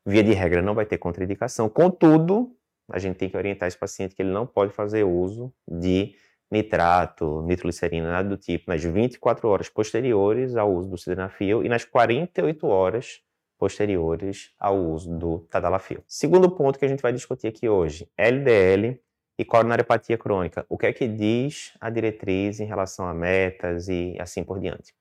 via 0.06 0.24
de 0.24 0.34
regra 0.34 0.62
não 0.62 0.74
vai 0.74 0.86
ter 0.86 0.98
contraindicação. 0.98 1.70
Contudo, 1.70 2.56
a 2.90 2.98
gente 2.98 3.18
tem 3.18 3.30
que 3.30 3.38
orientar 3.38 3.68
esse 3.68 3.78
paciente 3.78 4.16
que 4.16 4.22
ele 4.22 4.32
não 4.32 4.48
pode 4.48 4.74
fazer 4.74 5.04
uso 5.04 5.54
de 5.68 6.16
nitrato, 6.52 7.42
nitroglicerina, 7.44 8.12
nada 8.12 8.28
do 8.28 8.38
tipo, 8.38 8.66
nas 8.68 8.84
24 8.84 9.48
horas 9.48 9.70
posteriores 9.70 10.56
ao 10.56 10.72
uso 10.72 10.90
do 10.90 10.98
sildenafil 10.98 11.64
e 11.64 11.70
nas 11.70 11.86
48 11.86 12.68
horas 12.68 13.22
posteriores 13.58 14.52
ao 14.60 14.78
uso 14.78 15.18
do 15.18 15.40
tadalafil. 15.50 16.04
Segundo 16.08 16.50
ponto 16.52 16.78
que 16.78 16.86
a 16.86 16.88
gente 16.88 17.02
vai 17.02 17.14
discutir 17.14 17.48
aqui 17.48 17.70
hoje, 17.70 18.10
LDL 18.18 19.00
e 19.38 19.46
coronariopatia 19.46 20.18
crônica. 20.18 20.66
O 20.68 20.78
que 20.78 20.88
é 20.88 20.94
que 20.94 21.08
diz 21.08 21.72
a 21.80 21.90
diretriz 21.90 22.60
em 22.60 22.66
relação 22.66 23.08
a 23.08 23.14
metas 23.14 23.88
e 23.88 24.16
assim 24.20 24.44
por 24.44 24.60
diante? 24.60 24.94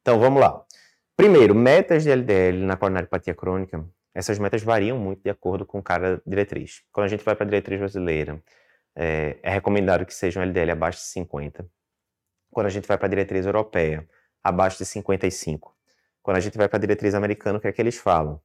Então, 0.00 0.18
vamos 0.18 0.40
lá. 0.40 0.64
Primeiro, 1.16 1.54
metas 1.54 2.02
de 2.02 2.10
LDL 2.10 2.64
na 2.64 2.76
coronariopatia 2.76 3.34
crônica, 3.34 3.84
essas 4.14 4.38
metas 4.38 4.62
variam 4.62 4.98
muito 4.98 5.22
de 5.22 5.30
acordo 5.30 5.66
com 5.66 5.82
cada 5.82 6.22
diretriz. 6.26 6.82
Quando 6.92 7.06
a 7.06 7.08
gente 7.08 7.24
vai 7.24 7.34
para 7.34 7.44
a 7.44 7.48
diretriz 7.48 7.78
brasileira, 7.78 8.42
é, 8.96 9.38
é 9.42 9.50
recomendado 9.50 10.06
que 10.06 10.14
seja 10.14 10.40
um 10.40 10.42
LDL 10.42 10.72
abaixo 10.72 10.98
de 10.98 11.06
50. 11.06 11.66
Quando 12.50 12.66
a 12.66 12.70
gente 12.70 12.86
vai 12.86 12.96
para 12.96 13.06
a 13.06 13.10
diretriz 13.10 13.46
europeia, 13.46 14.08
abaixo 14.42 14.78
de 14.78 14.84
55. 14.84 15.74
Quando 16.22 16.36
a 16.36 16.40
gente 16.40 16.56
vai 16.56 16.68
para 16.68 16.76
a 16.76 16.80
diretriz 16.80 17.14
americana, 17.14 17.58
o 17.58 17.60
que 17.60 17.68
é 17.68 17.72
que 17.72 17.82
eles 17.82 17.96
falam? 17.96 18.40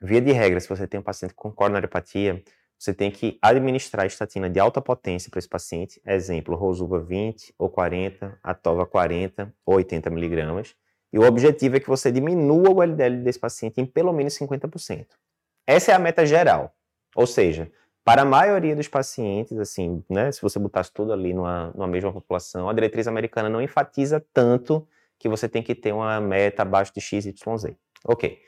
Via 0.00 0.20
de 0.20 0.32
regra, 0.32 0.60
se 0.60 0.68
você 0.68 0.86
tem 0.86 1.00
um 1.00 1.02
paciente 1.02 1.34
com 1.34 1.50
coronariopatia, 1.52 2.42
você 2.78 2.94
tem 2.94 3.10
que 3.10 3.38
administrar 3.42 4.06
estatina 4.06 4.48
de 4.48 4.60
alta 4.60 4.80
potência 4.80 5.30
para 5.30 5.38
esse 5.38 5.48
paciente, 5.48 6.00
exemplo, 6.06 6.54
Rosuva 6.54 7.00
20 7.00 7.54
ou 7.58 7.68
40, 7.68 8.38
Atova 8.42 8.86
40 8.86 9.52
ou 9.66 9.74
80 9.76 10.08
miligramas, 10.10 10.76
e 11.12 11.18
o 11.18 11.22
objetivo 11.22 11.76
é 11.76 11.80
que 11.80 11.88
você 11.88 12.12
diminua 12.12 12.70
o 12.70 12.82
LDL 12.82 13.22
desse 13.22 13.38
paciente 13.38 13.80
em 13.80 13.86
pelo 13.86 14.12
menos 14.12 14.34
50%. 14.34 15.06
Essa 15.66 15.92
é 15.92 15.94
a 15.94 15.98
meta 15.98 16.24
geral. 16.24 16.74
Ou 17.16 17.26
seja, 17.26 17.72
para 18.08 18.22
a 18.22 18.24
maioria 18.24 18.74
dos 18.74 18.88
pacientes, 18.88 19.58
assim, 19.58 20.02
né, 20.08 20.32
se 20.32 20.40
você 20.40 20.58
botasse 20.58 20.90
tudo 20.90 21.12
ali 21.12 21.34
numa, 21.34 21.70
numa 21.74 21.86
mesma 21.86 22.10
população, 22.10 22.66
a 22.66 22.72
diretriz 22.72 23.06
americana 23.06 23.50
não 23.50 23.60
enfatiza 23.60 24.24
tanto 24.32 24.88
que 25.18 25.28
você 25.28 25.46
tem 25.46 25.62
que 25.62 25.74
ter 25.74 25.92
uma 25.92 26.18
meta 26.18 26.62
abaixo 26.62 26.90
de 26.94 27.02
XYZ. 27.02 27.34
Ok. 28.06 28.40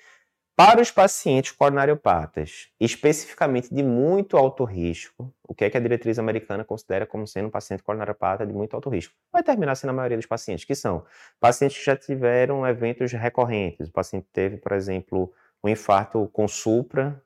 Para 0.57 0.81
os 0.81 0.91
pacientes 0.91 1.53
coronariopatas, 1.53 2.71
especificamente 2.81 3.69
de 3.75 3.83
muito 3.83 4.39
alto 4.39 4.65
risco, 4.65 5.31
o 5.47 5.55
que 5.55 5.67
é 5.67 5.71
que 5.71 5.77
a 5.77 5.81
diretriz 5.81 6.19
americana 6.19 6.65
considera 6.65 7.05
como 7.05 7.27
sendo 7.27 7.49
um 7.49 7.51
paciente 7.51 7.83
coronariopata 7.83 8.47
de 8.47 8.55
muito 8.55 8.73
alto 8.73 8.89
risco? 8.89 9.13
Vai 9.31 9.43
terminar 9.43 9.75
sendo 9.75 9.91
a 9.91 9.93
maioria 9.93 10.17
dos 10.17 10.27
pacientes, 10.27 10.65
que 10.65 10.75
são 10.75 11.05
pacientes 11.39 11.77
que 11.77 11.85
já 11.85 11.95
tiveram 11.95 12.67
eventos 12.67 13.13
recorrentes. 13.13 13.89
O 13.89 13.93
paciente 13.93 14.27
teve, 14.33 14.57
por 14.57 14.73
exemplo, 14.73 15.31
um 15.63 15.69
infarto 15.69 16.31
com 16.33 16.49
supra 16.49 17.23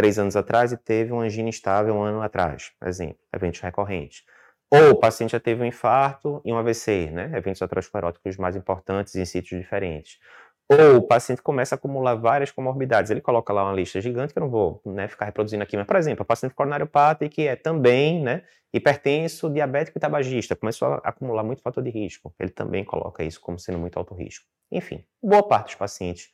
três 0.00 0.18
anos 0.18 0.34
atrás 0.34 0.72
e 0.72 0.78
teve 0.78 1.12
uma 1.12 1.24
angina 1.24 1.50
estável 1.50 1.94
um 1.94 2.02
ano 2.02 2.22
atrás, 2.22 2.72
exemplo, 2.82 3.18
eventos 3.34 3.60
recorrentes. 3.60 4.24
Ou 4.72 4.92
o 4.92 4.96
paciente 4.96 5.32
já 5.32 5.40
teve 5.40 5.62
um 5.62 5.66
infarto 5.66 6.40
e 6.42 6.50
um 6.50 6.56
AVC, 6.56 7.10
né? 7.10 7.30
eventos 7.36 7.60
ateroscleróticos 7.60 8.38
mais 8.38 8.56
importantes 8.56 9.14
em 9.14 9.26
sítios 9.26 9.60
diferentes. 9.60 10.18
Ou 10.70 10.96
o 10.96 11.02
paciente 11.02 11.42
começa 11.42 11.74
a 11.74 11.76
acumular 11.76 12.14
várias 12.14 12.50
comorbidades. 12.50 13.10
Ele 13.10 13.20
coloca 13.20 13.52
lá 13.52 13.62
uma 13.64 13.74
lista 13.74 14.00
gigante 14.00 14.32
que 14.32 14.38
eu 14.38 14.42
não 14.42 14.48
vou 14.48 14.80
né, 14.86 15.06
ficar 15.06 15.26
reproduzindo 15.26 15.62
aqui, 15.62 15.76
mas, 15.76 15.86
por 15.86 15.96
exemplo, 15.96 16.22
o 16.22 16.26
paciente 16.26 16.54
coronariopata 16.54 17.28
que 17.28 17.46
é 17.46 17.54
também 17.54 18.22
né, 18.22 18.42
hipertenso, 18.72 19.50
diabético 19.50 19.98
e 19.98 20.00
tabagista, 20.00 20.56
começou 20.56 20.94
a 20.94 21.00
acumular 21.04 21.42
muito 21.42 21.60
fator 21.60 21.84
de 21.84 21.90
risco. 21.90 22.32
Ele 22.40 22.50
também 22.50 22.86
coloca 22.86 23.22
isso 23.22 23.38
como 23.38 23.58
sendo 23.58 23.76
muito 23.76 23.98
alto 23.98 24.14
risco. 24.14 24.46
Enfim, 24.72 25.04
boa 25.22 25.46
parte 25.46 25.66
dos 25.66 25.74
pacientes 25.74 26.30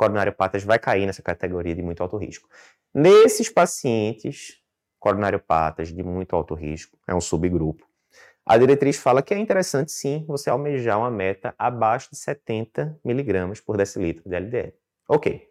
coronariopatas 0.00 0.64
vai 0.64 0.78
cair 0.78 1.04
nessa 1.04 1.22
categoria 1.22 1.74
de 1.74 1.82
muito 1.82 2.02
alto 2.02 2.16
risco. 2.16 2.48
Nesses 2.94 3.48
pacientes 3.48 4.58
coronariopatas 4.98 5.92
de 5.92 6.02
muito 6.02 6.34
alto 6.34 6.54
risco, 6.54 6.98
é 7.06 7.14
um 7.14 7.20
subgrupo, 7.20 7.90
a 8.44 8.58
diretriz 8.58 8.96
fala 8.96 9.22
que 9.22 9.32
é 9.32 9.38
interessante 9.38 9.92
sim 9.92 10.24
você 10.26 10.50
almejar 10.50 10.98
uma 10.98 11.10
meta 11.10 11.54
abaixo 11.56 12.10
de 12.10 12.18
70 12.18 12.98
miligramas 13.04 13.60
por 13.60 13.76
decilitro 13.76 14.28
de 14.28 14.34
LDL. 14.34 14.72
Ok. 15.08 15.48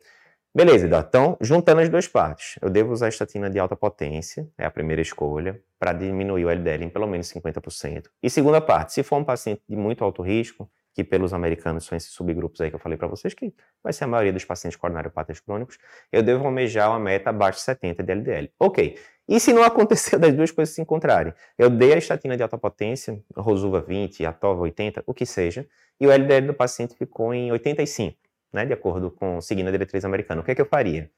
Beleza, 0.54 0.88
Então, 0.88 1.38
juntando 1.40 1.80
as 1.80 1.88
duas 1.88 2.08
partes, 2.08 2.58
eu 2.62 2.70
devo 2.70 2.92
usar 2.92 3.08
estatina 3.08 3.50
de 3.50 3.58
alta 3.58 3.76
potência, 3.76 4.50
é 4.58 4.66
a 4.66 4.72
primeira 4.72 5.02
escolha, 5.02 5.62
para 5.80 5.94
diminuir 5.94 6.44
o 6.44 6.50
LDL 6.50 6.84
em 6.84 6.90
pelo 6.90 7.08
menos 7.08 7.32
50%. 7.32 8.08
E 8.22 8.30
segunda 8.30 8.60
parte, 8.60 8.92
se 8.92 9.04
for 9.04 9.18
um 9.18 9.24
paciente 9.24 9.62
de 9.70 9.78
muito 9.78 10.04
alto 10.04 10.22
risco, 10.22 10.70
que 11.00 11.04
pelos 11.04 11.34
americanos 11.34 11.86
são 11.86 11.96
esses 11.96 12.12
subgrupos 12.12 12.60
aí 12.60 12.70
que 12.70 12.76
eu 12.76 12.80
falei 12.80 12.98
para 12.98 13.08
vocês, 13.08 13.34
que 13.34 13.54
vai 13.82 13.94
ser 13.94 14.04
a 14.04 14.08
maioria 14.08 14.34
dos 14.34 14.44
pacientes 14.44 14.78
coronariopatas 14.78 15.40
crônicos, 15.40 15.78
eu 16.12 16.22
devo 16.22 16.46
almejar 16.46 16.90
uma 16.90 17.00
meta 17.00 17.30
abaixo 17.30 17.60
de 17.60 17.64
70 17.64 18.04
de 18.04 18.12
LDL. 18.12 18.52
Ok. 18.60 18.98
E 19.28 19.40
se 19.40 19.54
não 19.54 19.64
aconteceu 19.64 20.20
das 20.20 20.34
duas 20.34 20.52
coisas 20.52 20.76
se 20.76 20.82
encontrarem? 20.82 21.34
Eu 21.58 21.70
dei 21.70 21.94
a 21.94 21.98
estatina 21.98 22.36
de 22.36 22.44
alta 22.44 22.58
potência, 22.58 23.18
Rosuva 23.34 23.80
20, 23.80 24.26
Atova 24.26 24.60
80, 24.62 25.04
o 25.08 25.14
que 25.14 25.26
seja, 25.26 25.66
e 26.02 26.06
o 26.06 26.12
LDL 26.12 26.48
do 26.48 26.54
paciente 26.54 26.96
ficou 26.96 27.34
em 27.34 27.50
85, 27.50 28.18
né, 28.52 28.66
de 28.66 28.74
acordo 28.74 29.10
com, 29.10 29.40
seguindo 29.40 29.70
a 29.70 29.72
diretriz 29.72 30.04
americana. 30.04 30.42
O 30.42 30.44
que 30.44 30.52
é 30.52 30.56
que 30.56 30.62
eu 30.62 30.66
faria? 30.66 31.10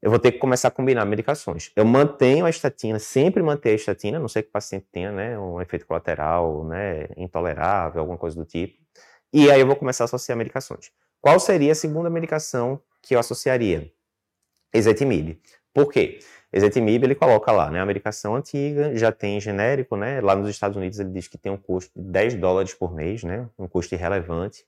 Eu 0.00 0.08
vou 0.08 0.18
ter 0.18 0.32
que 0.32 0.38
começar 0.38 0.68
a 0.68 0.70
combinar 0.70 1.04
medicações. 1.04 1.70
Eu 1.76 1.84
mantenho 1.84 2.46
a 2.46 2.50
estatina, 2.50 2.98
sempre 2.98 3.42
manter 3.42 3.72
a 3.72 3.74
estatina, 3.74 4.18
não 4.18 4.28
sei 4.28 4.42
que 4.42 4.48
o 4.48 4.52
paciente 4.52 4.86
tenha, 4.90 5.12
né, 5.12 5.38
um 5.38 5.60
efeito 5.60 5.86
colateral, 5.86 6.64
né, 6.64 7.06
intolerável, 7.18 8.00
alguma 8.00 8.16
coisa 8.16 8.34
do 8.34 8.46
tipo. 8.46 8.80
E 9.32 9.48
aí 9.48 9.60
eu 9.60 9.66
vou 9.66 9.76
começar 9.76 10.04
a 10.04 10.06
associar 10.06 10.36
medicações. 10.36 10.90
Qual 11.20 11.38
seria 11.38 11.70
a 11.70 11.74
segunda 11.74 12.10
medicação 12.10 12.82
que 13.00 13.14
eu 13.14 13.20
associaria? 13.20 13.92
Ezetimibe. 14.74 15.40
Por 15.72 15.92
quê? 15.92 16.18
Ezetimibe 16.52 17.06
ele 17.06 17.14
coloca 17.14 17.52
lá, 17.52 17.70
né, 17.70 17.80
a 17.80 17.86
medicação 17.86 18.34
antiga, 18.34 18.96
já 18.96 19.12
tem 19.12 19.40
genérico, 19.40 19.96
né, 19.96 20.20
lá 20.20 20.34
nos 20.34 20.50
Estados 20.50 20.76
Unidos 20.76 20.98
ele 20.98 21.10
diz 21.10 21.28
que 21.28 21.38
tem 21.38 21.52
um 21.52 21.56
custo 21.56 21.92
de 21.94 22.10
10 22.10 22.34
dólares 22.34 22.74
por 22.74 22.92
mês, 22.92 23.22
né, 23.22 23.48
um 23.56 23.68
custo 23.68 23.94
irrelevante. 23.94 24.64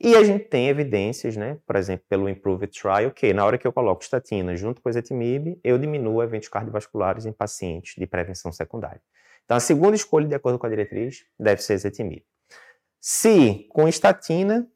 E 0.00 0.16
a 0.16 0.24
gente 0.24 0.46
tem 0.46 0.68
evidências, 0.68 1.36
né, 1.36 1.58
por 1.66 1.76
exemplo, 1.76 2.06
pelo 2.08 2.30
Improved 2.30 2.72
Trial, 2.72 3.10
que 3.10 3.34
na 3.34 3.44
hora 3.44 3.58
que 3.58 3.66
eu 3.66 3.72
coloco 3.74 4.02
estatina 4.02 4.56
junto 4.56 4.80
com 4.80 4.88
ezetimibe, 4.88 5.60
eu 5.62 5.76
diminuo 5.76 6.22
eventos 6.22 6.48
cardiovasculares 6.48 7.26
em 7.26 7.32
pacientes 7.32 7.94
de 7.94 8.06
prevenção 8.06 8.50
secundária. 8.52 9.02
Então 9.44 9.54
a 9.54 9.60
segunda 9.60 9.96
escolha, 9.96 10.26
de 10.26 10.34
acordo 10.34 10.58
com 10.58 10.66
a 10.66 10.70
diretriz, 10.70 11.26
deve 11.38 11.62
ser 11.62 11.74
ezetimibe. 11.74 12.24
Se 13.00 13.66
com 13.70 13.88
estatina 13.88 14.66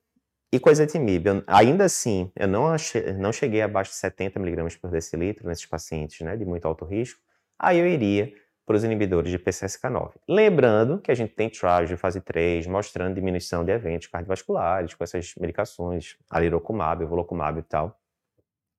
e 0.53 0.61
com 0.61 0.71
ezetimibe, 0.71 1.29
eu, 1.29 1.45
ainda 1.47 1.85
assim, 1.85 2.31
eu 2.37 2.47
não, 2.47 2.69
achei, 2.69 3.13
não 3.15 3.33
cheguei 3.33 3.63
abaixo 3.63 3.91
de 3.91 3.97
70 3.97 4.39
mg 4.39 4.79
por 4.79 4.91
decilitro 4.91 5.49
nesses 5.49 5.67
pacientes 5.67 6.21
né, 6.21 6.37
de 6.37 6.45
muito 6.45 6.67
alto 6.67 6.85
risco, 6.85 7.21
aí 7.59 7.79
eu 7.79 7.87
iria 7.87 8.33
para 8.65 8.77
os 8.77 8.85
inibidores 8.85 9.31
de 9.31 9.39
PCSK9. 9.39 10.13
Lembrando 10.29 11.01
que 11.01 11.11
a 11.11 11.15
gente 11.15 11.35
tem 11.35 11.51
trials 11.51 11.89
de 11.89 11.97
fase 11.97 12.21
3 12.21 12.67
mostrando 12.67 13.15
diminuição 13.15 13.65
de 13.65 13.73
eventos 13.73 14.07
cardiovasculares 14.07 14.95
com 14.95 15.03
essas 15.03 15.35
medicações, 15.37 16.17
alirocumab, 16.31 17.05
volocumab 17.05 17.59
e 17.59 17.63
tal. 17.63 17.99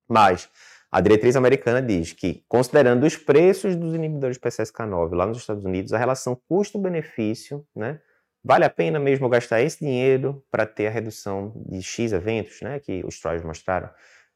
Mas 0.07 0.49
a 0.91 1.01
diretriz 1.01 1.35
americana 1.35 1.81
diz 1.81 2.13
que, 2.13 2.45
considerando 2.47 3.05
os 3.05 3.17
preços 3.17 3.75
dos 3.75 3.93
inibidores 3.93 4.37
de 4.37 4.41
PCSK9 4.41 5.13
lá 5.15 5.25
nos 5.25 5.39
Estados 5.39 5.65
Unidos, 5.65 5.91
a 5.91 5.97
relação 5.97 6.39
custo-benefício, 6.47 7.65
né, 7.75 7.99
Vale 8.43 8.65
a 8.65 8.69
pena 8.69 8.99
mesmo 8.99 9.29
gastar 9.29 9.61
esse 9.61 9.79
dinheiro 9.79 10.43
para 10.51 10.65
ter 10.65 10.87
a 10.87 10.89
redução 10.89 11.53
de 11.69 11.81
X 11.81 12.11
eventos, 12.11 12.61
né, 12.61 12.79
que 12.79 13.01
os 13.05 13.19
trials 13.19 13.43
mostraram? 13.43 13.89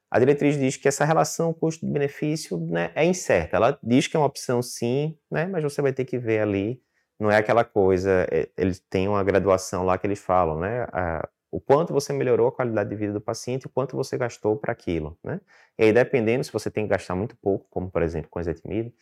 A 0.10 0.20
diretriz 0.20 0.58
diz 0.58 0.78
que 0.78 0.88
essa 0.88 1.04
relação 1.04 1.54
custo-benefício 1.54 2.58
né, 2.58 2.92
é 2.96 3.04
incerta. 3.04 3.58
Ela 3.58 3.78
diz 3.84 4.08
que 4.08 4.16
é 4.16 4.20
uma 4.20 4.28
opção 4.28 4.62
sim, 4.62 5.18
né, 5.30 5.46
mas 5.48 5.62
você 5.64 5.82
vai 5.82 5.92
ter 5.92 6.06
que 6.06 6.18
ver 6.18 6.40
ali. 6.40 6.82
Não 7.20 7.30
é 7.30 7.38
aquela 7.38 7.66
coisa, 7.66 8.28
é, 8.32 8.50
eles 8.58 8.80
têm 8.80 9.08
uma 9.10 9.24
graduação 9.24 9.84
lá 9.84 9.98
que 9.98 10.08
eles 10.08 10.20
falam, 10.20 10.60
né? 10.60 10.88
A, 10.94 11.28
o 11.52 11.60
quanto 11.60 11.92
você 11.94 12.14
melhorou 12.14 12.48
a 12.48 12.52
qualidade 12.52 12.90
de 12.90 12.96
vida 12.96 13.14
do 13.14 13.22
paciente 13.22 13.64
e 13.64 13.68
o 13.68 13.70
quanto 13.70 13.96
você 13.96 14.18
gastou 14.18 14.56
para 14.58 14.72
aquilo, 14.72 15.18
né? 15.24 15.42
E 15.78 15.86
aí, 15.86 15.94
dependendo, 15.94 16.44
se 16.44 16.54
você 16.54 16.70
tem 16.70 16.84
que 16.86 16.90
gastar 16.92 17.16
muito 17.16 17.36
pouco, 17.38 17.68
como 17.70 17.90
por 17.90 18.02
exemplo 18.04 18.30
com 18.30 18.40
ezetimibe, 18.40 18.94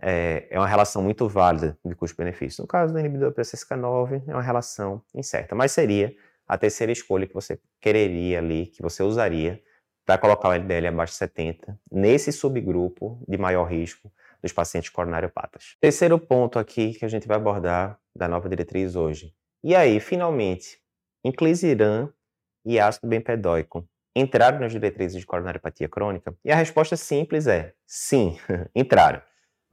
é, 0.00 0.46
é 0.50 0.58
uma 0.58 0.66
relação 0.66 1.02
muito 1.02 1.28
válida 1.28 1.78
de 1.84 1.94
custo-benefício. 1.94 2.62
No 2.62 2.68
caso 2.68 2.92
do 2.92 2.98
inibidor 2.98 3.32
PCSK9, 3.32 4.22
é 4.26 4.32
uma 4.32 4.42
relação 4.42 5.02
incerta, 5.14 5.54
mas 5.54 5.72
seria 5.72 6.14
a 6.46 6.58
terceira 6.58 6.92
escolha 6.92 7.26
que 7.26 7.34
você 7.34 7.58
quereria 7.80 8.38
ali, 8.38 8.66
que 8.66 8.82
você 8.82 9.02
usaria 9.02 9.62
para 10.04 10.18
colocar 10.18 10.50
o 10.50 10.52
LDL 10.52 10.88
abaixo 10.88 11.12
de 11.14 11.18
70, 11.18 11.78
nesse 11.90 12.30
subgrupo 12.30 13.22
de 13.26 13.38
maior 13.38 13.64
risco 13.64 14.12
dos 14.42 14.52
pacientes 14.52 14.90
coronariopatas. 14.90 15.76
Terceiro 15.80 16.18
ponto 16.18 16.58
aqui 16.58 16.92
que 16.92 17.04
a 17.04 17.08
gente 17.08 17.26
vai 17.26 17.38
abordar 17.38 17.98
da 18.14 18.28
nova 18.28 18.48
diretriz 18.48 18.94
hoje. 18.94 19.34
E 19.62 19.74
aí, 19.74 19.98
finalmente, 20.00 20.78
inclisiran 21.24 22.10
e 22.66 22.78
ácido 22.78 23.08
bempedóico 23.08 23.88
entraram 24.14 24.60
nas 24.60 24.72
diretrizes 24.72 25.18
de 25.18 25.26
coronariopatia 25.26 25.88
crônica? 25.88 26.36
E 26.44 26.52
a 26.52 26.56
resposta 26.56 26.96
simples 26.96 27.46
é 27.46 27.72
sim, 27.86 28.38
entraram. 28.76 29.22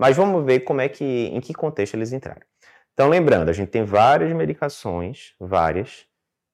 Mas 0.01 0.17
vamos 0.17 0.43
ver 0.43 0.61
como 0.61 0.81
é 0.81 0.89
que, 0.89 1.05
em 1.05 1.39
que 1.39 1.53
contexto 1.53 1.93
eles 1.93 2.11
entraram. 2.11 2.41
Então, 2.91 3.07
lembrando, 3.07 3.49
a 3.49 3.53
gente 3.53 3.69
tem 3.69 3.85
várias 3.85 4.35
medicações, 4.35 5.35
várias, 5.39 6.07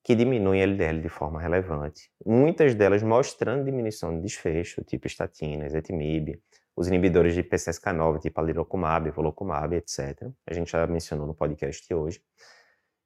que 0.04 0.14
diminuem 0.14 0.62
LDL 0.62 1.02
de 1.02 1.08
forma 1.08 1.40
relevante. 1.40 2.12
Muitas 2.26 2.76
delas 2.76 3.02
mostrando 3.02 3.64
diminuição 3.64 4.14
de 4.14 4.22
desfecho, 4.22 4.84
tipo 4.84 5.08
estatina, 5.08 5.66
ezetimibe, 5.66 6.42
os 6.76 6.90
inibidores 6.90 7.34
de 7.34 7.42
PCSK9, 7.42 8.20
tipo 8.20 8.38
alirocumab, 8.42 9.10
volocumab, 9.12 9.78
etc. 9.78 10.28
A 10.46 10.54
gente 10.54 10.70
já 10.70 10.86
mencionou 10.86 11.26
no 11.26 11.34
podcast 11.34 11.94
hoje. 11.94 12.20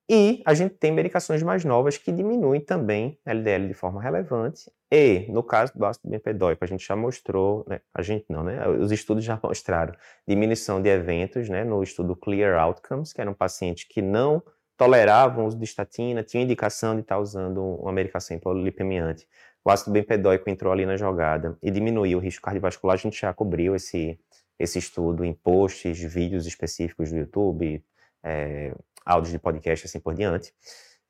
E 0.09 0.41
a 0.45 0.53
gente 0.53 0.75
tem 0.75 0.91
medicações 0.91 1.41
mais 1.41 1.63
novas 1.63 1.97
que 1.97 2.11
diminuem 2.11 2.59
também 2.59 3.17
LDL 3.25 3.67
de 3.67 3.73
forma 3.73 4.01
relevante. 4.01 4.69
E, 4.91 5.25
no 5.29 5.41
caso 5.41 5.71
do 5.73 5.85
ácido 5.85 6.09
bempedóico, 6.09 6.63
a 6.63 6.67
gente 6.67 6.85
já 6.85 6.95
mostrou, 6.95 7.65
né, 7.67 7.79
a 7.93 8.01
gente 8.01 8.25
não, 8.27 8.43
né, 8.43 8.67
os 8.67 8.91
estudos 8.91 9.23
já 9.23 9.39
mostraram 9.43 9.93
diminuição 10.27 10.81
de 10.81 10.89
eventos, 10.89 11.47
né, 11.47 11.63
no 11.63 11.81
estudo 11.81 12.15
Clear 12.15 12.61
Outcomes, 12.61 13.13
que 13.13 13.21
eram 13.21 13.33
pacientes 13.33 13.85
que 13.85 14.01
não 14.01 14.43
toleravam 14.75 15.45
o 15.45 15.47
uso 15.47 15.57
de 15.57 15.63
estatina, 15.63 16.23
tinham 16.23 16.43
indicação 16.43 16.95
de 16.95 17.01
estar 17.01 17.19
usando 17.19 17.63
uma 17.63 17.91
medicação 17.93 18.35
hipolipemiante, 18.35 19.27
o 19.63 19.69
ácido 19.69 19.91
bempedóico 19.91 20.49
entrou 20.49 20.73
ali 20.73 20.85
na 20.85 20.97
jogada 20.97 21.57
e 21.61 21.69
diminuiu 21.69 22.17
o 22.17 22.21
risco 22.21 22.41
cardiovascular, 22.41 22.95
a 22.95 22.97
gente 22.97 23.19
já 23.19 23.31
cobriu 23.31 23.75
esse, 23.75 24.19
esse 24.57 24.79
estudo 24.79 25.23
em 25.23 25.33
posts, 25.33 25.99
vídeos 26.01 26.47
específicos 26.47 27.11
do 27.11 27.17
YouTube, 27.17 27.83
é, 28.23 28.73
áudios 29.05 29.31
de 29.31 29.39
podcast, 29.39 29.85
assim 29.85 29.99
por 29.99 30.13
diante. 30.13 30.53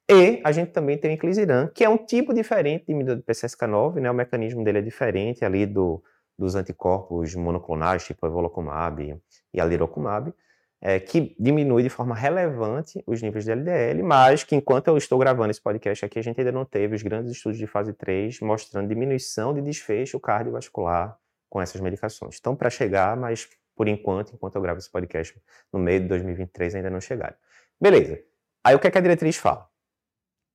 E 0.10 0.42
a 0.44 0.52
gente 0.52 0.72
também 0.72 0.98
tem 0.98 1.12
o 1.12 1.14
inclisiran, 1.14 1.68
que 1.68 1.84
é 1.84 1.90
um 1.90 1.98
tipo 1.98 2.34
diferente 2.34 2.86
de 2.86 2.92
inibidor 2.92 3.18
de 3.18 3.24
PCSK9, 3.24 4.02
né? 4.02 4.12
O 4.12 4.14
mecanismo 4.14 4.64
dele 4.64 4.80
é 4.80 4.82
diferente 4.82 5.46
ali 5.46 5.66
do, 5.66 6.04
dos 6.38 6.56
anticorpos 6.56 7.36
monoclonais, 7.36 8.04
tipo 8.04 8.26
evolocumab 8.26 9.18
e 9.54 9.62
alirocumab, 9.62 10.34
é, 10.82 11.00
que 11.00 11.36
diminui 11.40 11.84
de 11.84 11.90
forma 11.90 12.16
relevante 12.16 13.02
os 13.06 13.22
níveis 13.22 13.46
de 13.46 13.52
LDL, 13.52 14.02
mas 14.04 14.44
que 14.44 14.56
enquanto 14.56 14.88
eu 14.88 14.98
estou 14.98 15.20
gravando 15.20 15.52
esse 15.52 15.62
podcast 15.62 16.04
aqui, 16.04 16.18
a 16.18 16.24
gente 16.24 16.40
ainda 16.40 16.52
não 16.52 16.66
teve 16.66 16.96
os 16.96 17.04
grandes 17.04 17.32
estudos 17.32 17.58
de 17.58 17.68
fase 17.68 17.94
3 17.94 18.40
mostrando 18.42 18.90
diminuição 18.90 19.54
de 19.54 19.62
desfecho 19.62 20.20
cardiovascular 20.20 21.18
com 21.48 21.62
essas 21.62 21.80
medicações. 21.80 22.38
Então, 22.40 22.56
para 22.56 22.70
chegar, 22.70 23.16
mas 23.16 23.48
por 23.76 23.88
enquanto, 23.88 24.34
enquanto 24.34 24.56
eu 24.56 24.62
gravo 24.62 24.80
esse 24.80 24.92
podcast 24.92 25.40
no 25.72 25.80
meio 25.80 26.02
de 26.02 26.08
2023, 26.08 26.76
ainda 26.76 26.90
não 26.90 27.00
chegaram. 27.00 27.36
Beleza. 27.82 28.22
Aí 28.64 28.76
o 28.76 28.80
que, 28.80 28.88
é 28.88 28.92
que 28.92 28.98
a 29.00 29.02
diretriz 29.02 29.38
fala? 29.38 29.68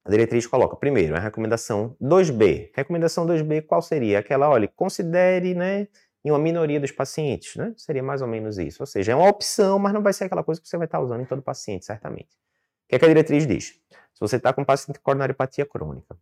A 0.04 0.10
diretriz 0.10 0.46
coloca, 0.46 0.76
primeiro, 0.76 1.16
a 1.16 1.18
recomendação 1.18 1.96
2B. 2.00 2.70
Recomendação 2.72 3.26
2B, 3.26 3.66
qual 3.66 3.82
seria? 3.82 4.20
Aquela, 4.20 4.48
olha, 4.48 4.68
considere, 4.68 5.52
né, 5.52 5.88
em 6.24 6.30
uma 6.30 6.38
minoria 6.38 6.78
dos 6.78 6.92
pacientes, 6.92 7.56
né? 7.56 7.74
Seria 7.76 8.02
mais 8.04 8.22
ou 8.22 8.28
menos 8.28 8.58
isso. 8.58 8.80
Ou 8.82 8.86
seja, 8.86 9.10
é 9.10 9.14
uma 9.16 9.28
opção, 9.28 9.80
mas 9.80 9.92
não 9.92 10.02
vai 10.02 10.12
ser 10.12 10.24
aquela 10.24 10.44
coisa 10.44 10.60
que 10.60 10.68
você 10.68 10.76
vai 10.76 10.86
estar 10.86 11.00
usando 11.00 11.22
em 11.22 11.24
todo 11.24 11.42
paciente, 11.42 11.84
certamente. 11.84 12.28
O 12.28 12.88
que, 12.88 12.94
é 12.94 12.98
que 13.00 13.04
a 13.04 13.08
diretriz 13.08 13.44
diz? 13.44 13.80
Se 14.14 14.20
você 14.20 14.36
está 14.36 14.52
com 14.52 14.64
paciente 14.64 14.98
com 14.98 15.04
coronariopatia 15.04 15.66
crônica, 15.66 16.16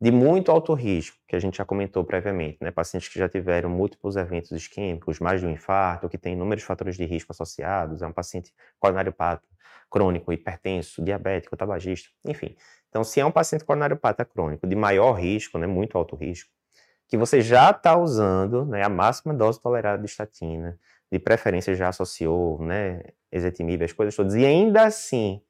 de 0.00 0.10
muito 0.10 0.50
alto 0.50 0.72
risco, 0.72 1.18
que 1.28 1.36
a 1.36 1.38
gente 1.38 1.58
já 1.58 1.64
comentou 1.64 2.02
previamente, 2.04 2.56
né? 2.60 2.70
Pacientes 2.70 3.08
que 3.08 3.18
já 3.18 3.28
tiveram 3.28 3.68
múltiplos 3.68 4.16
eventos 4.16 4.50
isquêmicos, 4.50 5.20
mais 5.20 5.40
de 5.40 5.46
um 5.46 5.50
infarto, 5.50 6.08
que 6.08 6.16
tem 6.16 6.32
inúmeros 6.32 6.64
fatores 6.64 6.96
de 6.96 7.04
risco 7.04 7.32
associados, 7.32 8.00
é 8.00 8.06
um 8.06 8.12
paciente 8.12 8.52
coronariopata 8.78 9.42
crônico, 9.90 10.32
hipertenso, 10.32 11.02
diabético, 11.02 11.56
tabagista, 11.56 12.08
enfim. 12.24 12.56
Então, 12.88 13.04
se 13.04 13.20
é 13.20 13.26
um 13.26 13.30
paciente 13.30 13.64
coronariopata 13.64 14.24
crônico 14.24 14.66
de 14.66 14.74
maior 14.74 15.12
risco, 15.12 15.58
né, 15.58 15.66
muito 15.66 15.98
alto 15.98 16.16
risco, 16.16 16.50
que 17.06 17.16
você 17.18 17.42
já 17.42 17.70
está 17.70 17.96
usando 17.96 18.64
né, 18.64 18.82
a 18.84 18.88
máxima 18.88 19.34
dose 19.34 19.60
tolerada 19.60 20.02
de 20.02 20.08
estatina, 20.08 20.78
de 21.12 21.18
preferência 21.18 21.74
já 21.74 21.88
associou, 21.88 22.62
né, 22.62 23.02
ezetimibe, 23.30 23.84
as 23.84 23.92
coisas 23.92 24.14
todas, 24.14 24.34
e 24.34 24.46
ainda 24.46 24.84
assim 24.84 25.42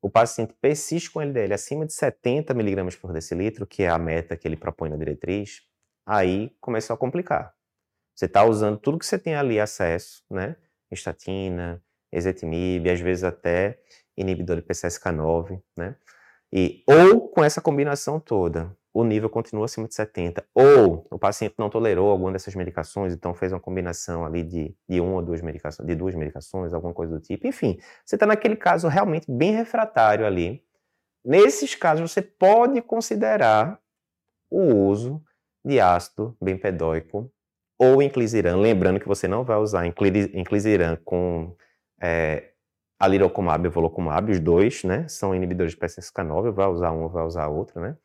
o 0.00 0.08
paciente 0.08 0.54
persiste 0.60 1.10
com 1.10 1.20
LDL 1.20 1.52
acima 1.54 1.84
de 1.84 1.92
70 1.92 2.54
miligramas 2.54 2.94
por 2.94 3.12
decilitro, 3.12 3.66
que 3.66 3.82
é 3.82 3.88
a 3.88 3.98
meta 3.98 4.36
que 4.36 4.46
ele 4.46 4.56
propõe 4.56 4.90
na 4.90 4.96
diretriz, 4.96 5.62
aí 6.06 6.54
começou 6.60 6.94
a 6.94 6.96
complicar. 6.96 7.52
Você 8.14 8.26
está 8.26 8.44
usando 8.44 8.78
tudo 8.78 8.98
que 8.98 9.06
você 9.06 9.18
tem 9.18 9.34
ali 9.34 9.58
acesso, 9.60 10.24
né, 10.30 10.56
estatina, 10.90 11.82
ezetimibe, 12.12 12.90
às 12.90 13.00
vezes 13.00 13.24
até 13.24 13.78
inibidor 14.16 14.56
de 14.56 14.62
PCSK9, 14.62 15.60
né, 15.76 15.96
e, 16.52 16.82
ou 16.86 17.28
com 17.28 17.44
essa 17.44 17.60
combinação 17.60 18.18
toda, 18.18 18.74
o 18.98 19.04
nível 19.04 19.30
continua 19.30 19.66
acima 19.66 19.86
de 19.86 19.94
70. 19.94 20.44
Ou 20.52 21.06
o 21.08 21.18
paciente 21.20 21.54
não 21.56 21.70
tolerou 21.70 22.10
alguma 22.10 22.32
dessas 22.32 22.52
medicações, 22.56 23.12
então 23.12 23.32
fez 23.32 23.52
uma 23.52 23.60
combinação 23.60 24.26
ali 24.26 24.42
de, 24.42 24.74
de 24.88 25.00
uma 25.00 25.14
ou 25.14 25.22
duas 25.22 25.40
medicações, 25.40 25.86
de 25.86 25.94
duas 25.94 26.16
medicações, 26.16 26.74
alguma 26.74 26.92
coisa 26.92 27.12
do 27.14 27.20
tipo. 27.20 27.46
Enfim, 27.46 27.78
você 28.04 28.16
está 28.16 28.26
naquele 28.26 28.56
caso 28.56 28.88
realmente 28.88 29.30
bem 29.30 29.52
refratário 29.52 30.26
ali. 30.26 30.64
Nesses 31.24 31.76
casos, 31.76 32.10
você 32.10 32.20
pode 32.20 32.82
considerar 32.82 33.78
o 34.50 34.74
uso 34.74 35.22
de 35.64 35.78
ácido 35.78 36.36
bempedóico 36.42 37.30
ou 37.78 38.02
inclisiran. 38.02 38.56
Lembrando 38.56 38.98
que 38.98 39.06
você 39.06 39.28
não 39.28 39.44
vai 39.44 39.58
usar 39.58 39.86
inclisiran 39.86 40.96
com 41.04 41.54
é, 42.02 42.50
alirocumab 42.98 43.64
e 43.64 43.70
volocumab, 43.70 44.32
os 44.32 44.40
dois, 44.40 44.82
né? 44.82 45.06
São 45.06 45.32
inibidores 45.36 45.72
de 45.74 45.78
PCSK9, 45.78 46.50
vai 46.50 46.66
usar 46.66 46.90
um 46.90 47.04
ou 47.04 47.08
vai 47.08 47.24
usar 47.24 47.46
outro, 47.46 47.80
né? 47.80 47.96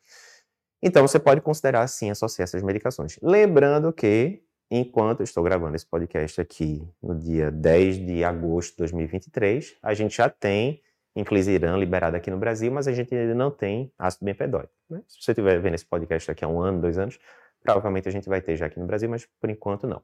Então, 0.86 1.00
você 1.00 1.18
pode 1.18 1.40
considerar, 1.40 1.80
assim, 1.80 2.10
associar 2.10 2.44
essas 2.44 2.62
medicações. 2.62 3.18
Lembrando 3.22 3.90
que, 3.90 4.42
enquanto 4.70 5.22
estou 5.22 5.42
gravando 5.42 5.74
esse 5.74 5.86
podcast 5.86 6.38
aqui, 6.38 6.86
no 7.02 7.18
dia 7.18 7.50
10 7.50 8.04
de 8.04 8.22
agosto 8.22 8.72
de 8.72 8.76
2023, 8.76 9.76
a 9.82 9.94
gente 9.94 10.14
já 10.14 10.28
tem 10.28 10.82
inclisiran 11.16 11.78
liberado 11.78 12.18
aqui 12.18 12.30
no 12.30 12.36
Brasil, 12.36 12.70
mas 12.70 12.86
a 12.86 12.92
gente 12.92 13.14
ainda 13.14 13.34
não 13.34 13.50
tem 13.50 13.90
ácido 13.98 14.26
bempedóico. 14.26 14.74
Né? 14.90 15.02
Se 15.08 15.22
você 15.22 15.30
estiver 15.30 15.58
vendo 15.58 15.72
esse 15.72 15.86
podcast 15.86 16.28
daqui 16.28 16.44
a 16.44 16.48
um 16.48 16.60
ano, 16.60 16.82
dois 16.82 16.98
anos, 16.98 17.18
provavelmente 17.62 18.06
a 18.06 18.12
gente 18.12 18.28
vai 18.28 18.42
ter 18.42 18.54
já 18.54 18.66
aqui 18.66 18.78
no 18.78 18.86
Brasil, 18.86 19.08
mas 19.08 19.26
por 19.40 19.48
enquanto 19.48 19.86
não. 19.86 20.02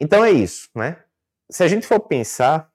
Então 0.00 0.24
é 0.24 0.30
isso, 0.30 0.70
né? 0.74 0.96
Se 1.50 1.62
a 1.62 1.68
gente 1.68 1.86
for 1.86 2.00
pensar 2.00 2.72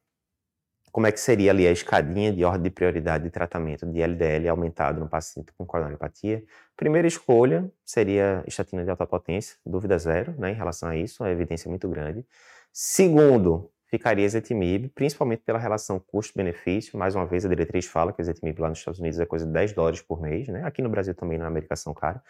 como 0.91 1.07
é 1.07 1.11
que 1.11 1.19
seria 1.19 1.51
ali 1.51 1.67
a 1.67 1.71
escadinha 1.71 2.31
de 2.31 2.43
ordem 2.43 2.63
de 2.63 2.69
prioridade 2.69 3.23
de 3.23 3.29
tratamento 3.29 3.85
de 3.85 4.01
LDL 4.01 4.49
aumentado 4.49 4.99
no 4.99 5.07
paciente 5.07 5.51
com 5.57 5.65
coronariopatia. 5.65 6.43
Primeira 6.75 7.07
escolha 7.07 7.71
seria 7.85 8.43
estatina 8.47 8.83
de 8.83 8.89
alta 8.89 9.05
potência, 9.05 9.57
dúvida 9.65 9.97
zero 9.97 10.33
né, 10.37 10.51
em 10.51 10.55
relação 10.55 10.89
a 10.89 10.95
isso, 10.95 11.23
a 11.23 11.31
evidência 11.31 11.67
é 11.67 11.69
muito 11.69 11.87
grande. 11.89 12.25
Segundo, 12.71 13.71
ficaria 13.89 14.25
ezetimibe, 14.25 14.89
principalmente 14.89 15.41
pela 15.43 15.57
relação 15.57 15.99
custo-benefício. 15.99 16.97
Mais 16.97 17.15
uma 17.15 17.25
vez, 17.25 17.45
a 17.45 17.49
diretriz 17.49 17.85
fala 17.85 18.13
que 18.13 18.21
ezetimibe 18.21 18.61
lá 18.61 18.69
nos 18.69 18.79
Estados 18.79 18.99
Unidos 18.99 19.19
é 19.19 19.25
coisa 19.25 19.45
de 19.45 19.51
10 19.51 19.73
dólares 19.73 20.01
por 20.01 20.21
mês, 20.21 20.47
né? 20.47 20.63
aqui 20.63 20.81
no 20.81 20.89
Brasil 20.89 21.15
também, 21.15 21.37
na 21.37 21.47
América 21.47 21.75
são 21.75 21.93
caros. 21.93 22.21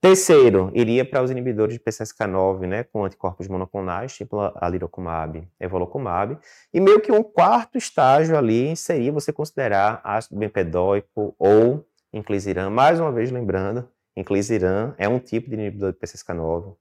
Terceiro, 0.00 0.70
iria 0.74 1.04
para 1.04 1.22
os 1.22 1.30
inibidores 1.30 1.74
de 1.74 1.80
PCSK9, 1.80 2.68
né, 2.68 2.84
com 2.84 3.04
anticorpos 3.04 3.48
monoclonais, 3.48 4.14
tipo 4.16 4.38
alirocumab, 4.54 5.48
evolocumab. 5.58 6.38
E 6.72 6.80
meio 6.80 7.00
que 7.00 7.10
um 7.10 7.22
quarto 7.22 7.76
estágio 7.76 8.38
ali 8.38 8.76
seria 8.76 9.10
você 9.10 9.32
considerar 9.32 10.00
ácido 10.04 10.38
bempedóico 10.38 11.34
ou 11.36 11.84
inclisiran. 12.12 12.70
Mais 12.70 13.00
uma 13.00 13.10
vez 13.10 13.32
lembrando, 13.32 13.88
inclisiran 14.16 14.94
é 14.98 15.08
um 15.08 15.18
tipo 15.18 15.48
de 15.48 15.54
inibidor 15.54 15.92
de 15.92 15.98
PCSK9. 15.98 16.76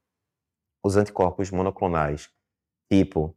Os 0.84 0.96
anticorpos 0.96 1.50
monoclonais, 1.50 2.30
tipo 2.88 3.36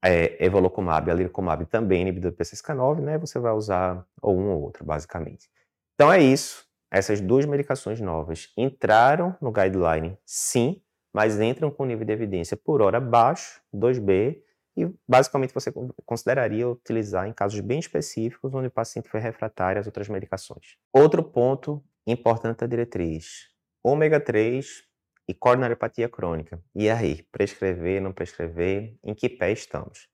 é, 0.00 0.44
evolocumab, 0.44 1.10
alirocumab, 1.10 1.66
também 1.66 2.02
inibidor 2.02 2.30
de 2.30 2.36
PCSK9, 2.36 3.00
né, 3.00 3.18
você 3.18 3.40
vai 3.40 3.52
usar 3.52 4.06
ou 4.22 4.38
um 4.38 4.50
ou 4.50 4.62
outro, 4.62 4.84
basicamente. 4.84 5.50
Então 5.94 6.12
é 6.12 6.22
isso. 6.22 6.67
Essas 6.90 7.20
duas 7.20 7.44
medicações 7.44 8.00
novas 8.00 8.52
entraram 8.56 9.36
no 9.40 9.52
guideline, 9.52 10.16
sim, 10.24 10.82
mas 11.12 11.40
entram 11.40 11.70
com 11.70 11.84
nível 11.84 12.06
de 12.06 12.12
evidência 12.12 12.56
por 12.56 12.80
hora 12.80 13.00
baixo, 13.00 13.60
2B, 13.74 14.40
e 14.76 14.88
basicamente 15.08 15.52
você 15.52 15.72
consideraria 16.06 16.68
utilizar 16.68 17.26
em 17.26 17.32
casos 17.32 17.58
bem 17.60 17.80
específicos 17.80 18.54
onde 18.54 18.68
o 18.68 18.70
paciente 18.70 19.08
foi 19.08 19.18
refratário 19.18 19.80
às 19.80 19.86
outras 19.86 20.08
medicações. 20.08 20.76
Outro 20.92 21.22
ponto 21.22 21.82
importante 22.06 22.58
da 22.58 22.66
diretriz: 22.66 23.48
ômega 23.82 24.20
3 24.20 24.84
e 25.28 25.34
coronariopatia 25.34 26.08
crônica. 26.08 26.62
E 26.74 26.88
aí, 26.88 27.22
prescrever, 27.32 28.00
não 28.00 28.12
prescrever, 28.12 28.96
em 29.02 29.14
que 29.14 29.28
pé 29.28 29.52
estamos? 29.52 30.08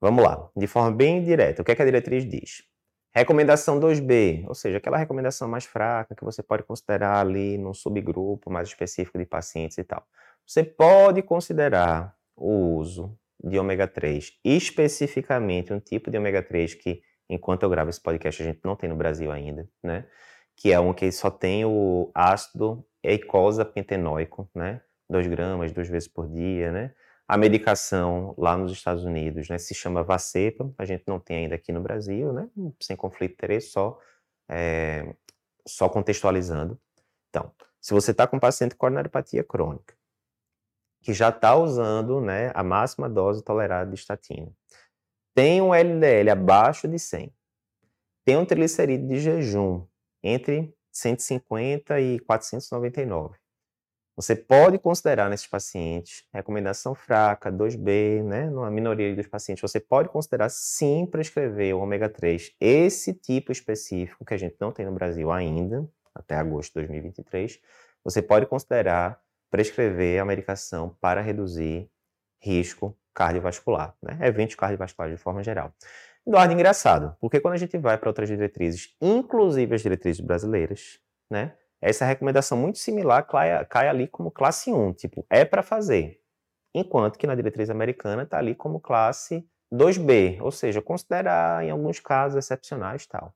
Vamos 0.00 0.24
lá, 0.24 0.50
de 0.56 0.66
forma 0.66 0.90
bem 0.90 1.22
direta, 1.22 1.62
o 1.62 1.64
que, 1.64 1.70
é 1.70 1.74
que 1.76 1.82
a 1.82 1.84
diretriz 1.84 2.28
diz? 2.28 2.64
Recomendação 3.14 3.78
2B, 3.78 4.46
ou 4.48 4.54
seja, 4.54 4.78
aquela 4.78 4.96
recomendação 4.96 5.46
mais 5.46 5.66
fraca 5.66 6.14
que 6.14 6.24
você 6.24 6.42
pode 6.42 6.62
considerar 6.62 7.20
ali 7.20 7.58
num 7.58 7.74
subgrupo 7.74 8.50
mais 8.50 8.68
específico 8.68 9.18
de 9.18 9.26
pacientes 9.26 9.76
e 9.76 9.84
tal. 9.84 10.02
Você 10.46 10.64
pode 10.64 11.20
considerar 11.20 12.16
o 12.34 12.76
uso 12.76 13.14
de 13.42 13.58
ômega 13.58 13.86
3, 13.86 14.32
especificamente 14.42 15.74
um 15.74 15.80
tipo 15.80 16.10
de 16.10 16.16
ômega 16.16 16.42
3 16.42 16.74
que, 16.74 17.02
enquanto 17.28 17.64
eu 17.64 17.70
gravo 17.70 17.90
esse 17.90 18.00
podcast, 18.00 18.42
a 18.42 18.46
gente 18.46 18.60
não 18.64 18.74
tem 18.74 18.88
no 18.88 18.96
Brasil 18.96 19.30
ainda, 19.30 19.68
né? 19.82 20.06
Que 20.56 20.72
é 20.72 20.80
um 20.80 20.94
que 20.94 21.12
só 21.12 21.30
tem 21.30 21.66
o 21.66 22.10
ácido 22.14 22.82
eicosa 23.02 23.62
pentenoico, 23.62 24.48
né? 24.54 24.80
2 25.10 25.26
gramas, 25.26 25.70
duas 25.70 25.88
vezes 25.88 26.08
por 26.08 26.28
dia, 26.28 26.72
né? 26.72 26.94
A 27.32 27.38
medicação 27.38 28.34
lá 28.36 28.58
nos 28.58 28.70
Estados 28.72 29.06
Unidos 29.06 29.48
né, 29.48 29.56
se 29.56 29.74
chama 29.74 30.02
Vacepa, 30.02 30.70
a 30.76 30.84
gente 30.84 31.04
não 31.06 31.18
tem 31.18 31.38
ainda 31.38 31.54
aqui 31.54 31.72
no 31.72 31.80
Brasil, 31.80 32.30
né, 32.30 32.46
sem 32.78 32.94
conflito 32.94 33.30
de 33.30 33.36
interesse, 33.36 33.68
só, 33.68 33.98
é, 34.50 35.16
só 35.66 35.88
contextualizando. 35.88 36.78
Então, 37.30 37.50
se 37.80 37.94
você 37.94 38.10
está 38.10 38.26
com 38.26 38.38
paciente 38.38 38.74
com 38.74 38.80
coronariopatia 38.80 39.42
crônica, 39.42 39.96
que 41.00 41.14
já 41.14 41.30
está 41.30 41.56
usando 41.56 42.20
né, 42.20 42.52
a 42.54 42.62
máxima 42.62 43.08
dose 43.08 43.42
tolerada 43.42 43.90
de 43.90 43.96
estatina, 43.98 44.52
tem 45.34 45.62
um 45.62 45.74
LDL 45.74 46.32
abaixo 46.32 46.86
de 46.86 46.98
100, 46.98 47.34
tem 48.26 48.36
um 48.36 48.44
triglicerídeo 48.44 49.08
de 49.08 49.18
jejum 49.18 49.86
entre 50.22 50.76
150 50.92 51.98
e 51.98 52.20
499, 52.20 53.38
você 54.16 54.36
pode 54.36 54.78
considerar 54.78 55.30
nesses 55.30 55.46
pacientes 55.46 56.24
recomendação 56.32 56.94
fraca, 56.94 57.50
2B, 57.50 58.22
né, 58.22 58.50
numa 58.50 58.70
minoria 58.70 59.14
dos 59.14 59.26
pacientes, 59.26 59.62
você 59.62 59.80
pode 59.80 60.08
considerar 60.08 60.48
sim 60.50 61.06
prescrever 61.06 61.74
o 61.74 61.80
ômega 61.80 62.08
3, 62.08 62.54
esse 62.60 63.14
tipo 63.14 63.52
específico 63.52 64.24
que 64.24 64.34
a 64.34 64.38
gente 64.38 64.56
não 64.60 64.70
tem 64.70 64.84
no 64.86 64.92
Brasil 64.92 65.30
ainda, 65.30 65.88
até 66.14 66.34
agosto 66.36 66.72
de 66.72 66.86
2023, 66.86 67.58
você 68.04 68.20
pode 68.20 68.46
considerar 68.46 69.20
prescrever 69.50 70.20
a 70.20 70.24
medicação 70.24 70.96
para 71.00 71.20
reduzir 71.20 71.88
risco 72.40 72.96
cardiovascular, 73.14 73.94
né? 74.02 74.18
eventos 74.22 74.56
cardiovasculares 74.56 75.16
de 75.16 75.22
forma 75.22 75.42
geral. 75.42 75.72
Eduardo, 76.26 76.52
engraçado, 76.52 77.16
porque 77.20 77.40
quando 77.40 77.54
a 77.54 77.58
gente 77.58 77.76
vai 77.78 77.98
para 77.98 78.08
outras 78.08 78.28
diretrizes, 78.28 78.94
inclusive 79.00 79.74
as 79.74 79.82
diretrizes 79.82 80.20
brasileiras, 80.20 81.00
né, 81.30 81.54
essa 81.82 82.04
recomendação 82.04 82.56
muito 82.56 82.78
similar 82.78 83.26
cai, 83.26 83.64
cai 83.66 83.88
ali 83.88 84.06
como 84.06 84.30
classe 84.30 84.72
1, 84.72 84.92
tipo, 84.94 85.26
é 85.28 85.44
para 85.44 85.62
fazer. 85.62 86.20
Enquanto 86.72 87.18
que 87.18 87.26
na 87.26 87.34
diretriz 87.34 87.68
americana 87.68 88.22
está 88.22 88.38
ali 88.38 88.54
como 88.54 88.80
classe 88.80 89.44
2B, 89.72 90.40
ou 90.40 90.52
seja, 90.52 90.80
considerar 90.80 91.64
em 91.64 91.70
alguns 91.70 91.98
casos 91.98 92.38
excepcionais 92.38 93.04
tal. 93.06 93.34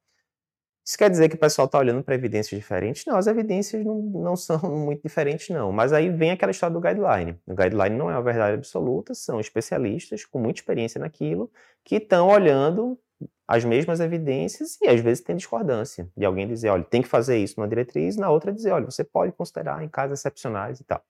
Isso 0.87 0.97
quer 0.97 1.11
dizer 1.11 1.29
que 1.29 1.35
o 1.35 1.39
pessoal 1.39 1.67
está 1.67 1.79
olhando 1.79 2.05
para 2.05 2.15
evidências 2.15 2.57
diferentes? 2.57 3.05
Não, 3.05 3.17
as 3.17 3.27
evidências 3.27 3.85
não, 3.85 4.01
não, 4.01 4.37
são 4.37 4.61
muito 4.61 5.03
diferentes, 5.03 5.49
não. 5.49 5.73
Mas 5.73 5.93
aí 5.93 6.09
vem 6.09 6.31
aquela 6.31 6.53
história 6.53 6.73
do 6.73 6.81
guideline. 6.81 7.37
O 7.45 7.55
guideline 7.57 7.97
não 7.97 8.09
é 8.09 8.15
uma 8.15 8.23
verdade 8.23 8.55
absoluta, 8.55 9.13
são 9.13 9.41
especialistas 9.41 10.25
com 10.25 10.39
muita 10.39 10.61
experiência 10.61 11.01
naquilo 11.01 11.51
que 11.85 11.97
estão 11.97 12.29
olhando 12.29 12.97
as 13.49 13.65
mesmas 13.65 14.01
evidências 14.01 14.79
e 14.83 14.89
às 14.89 15.01
vezes 15.01 15.23
tem 15.23 15.37
discordância 15.37 16.11
de 16.17 16.25
alguém 16.25 16.47
dizer, 16.47 16.69
olha, 16.69 16.85
tem 16.85 17.03
que 17.03 17.09
fazer 17.09 17.39
isso 17.39 17.55
numa 17.59 17.69
diretriz, 17.69 18.17
na 18.17 18.31
outra 18.31 18.53
dizer, 18.53 18.73
olha, 18.73 18.85
você 18.85 19.05
pode 19.05 19.33
considerar 19.33 19.83
em 19.83 19.89
casos 19.89 20.19
excepcionais 20.19 20.81
e 20.81 20.85
tal. 20.85 21.03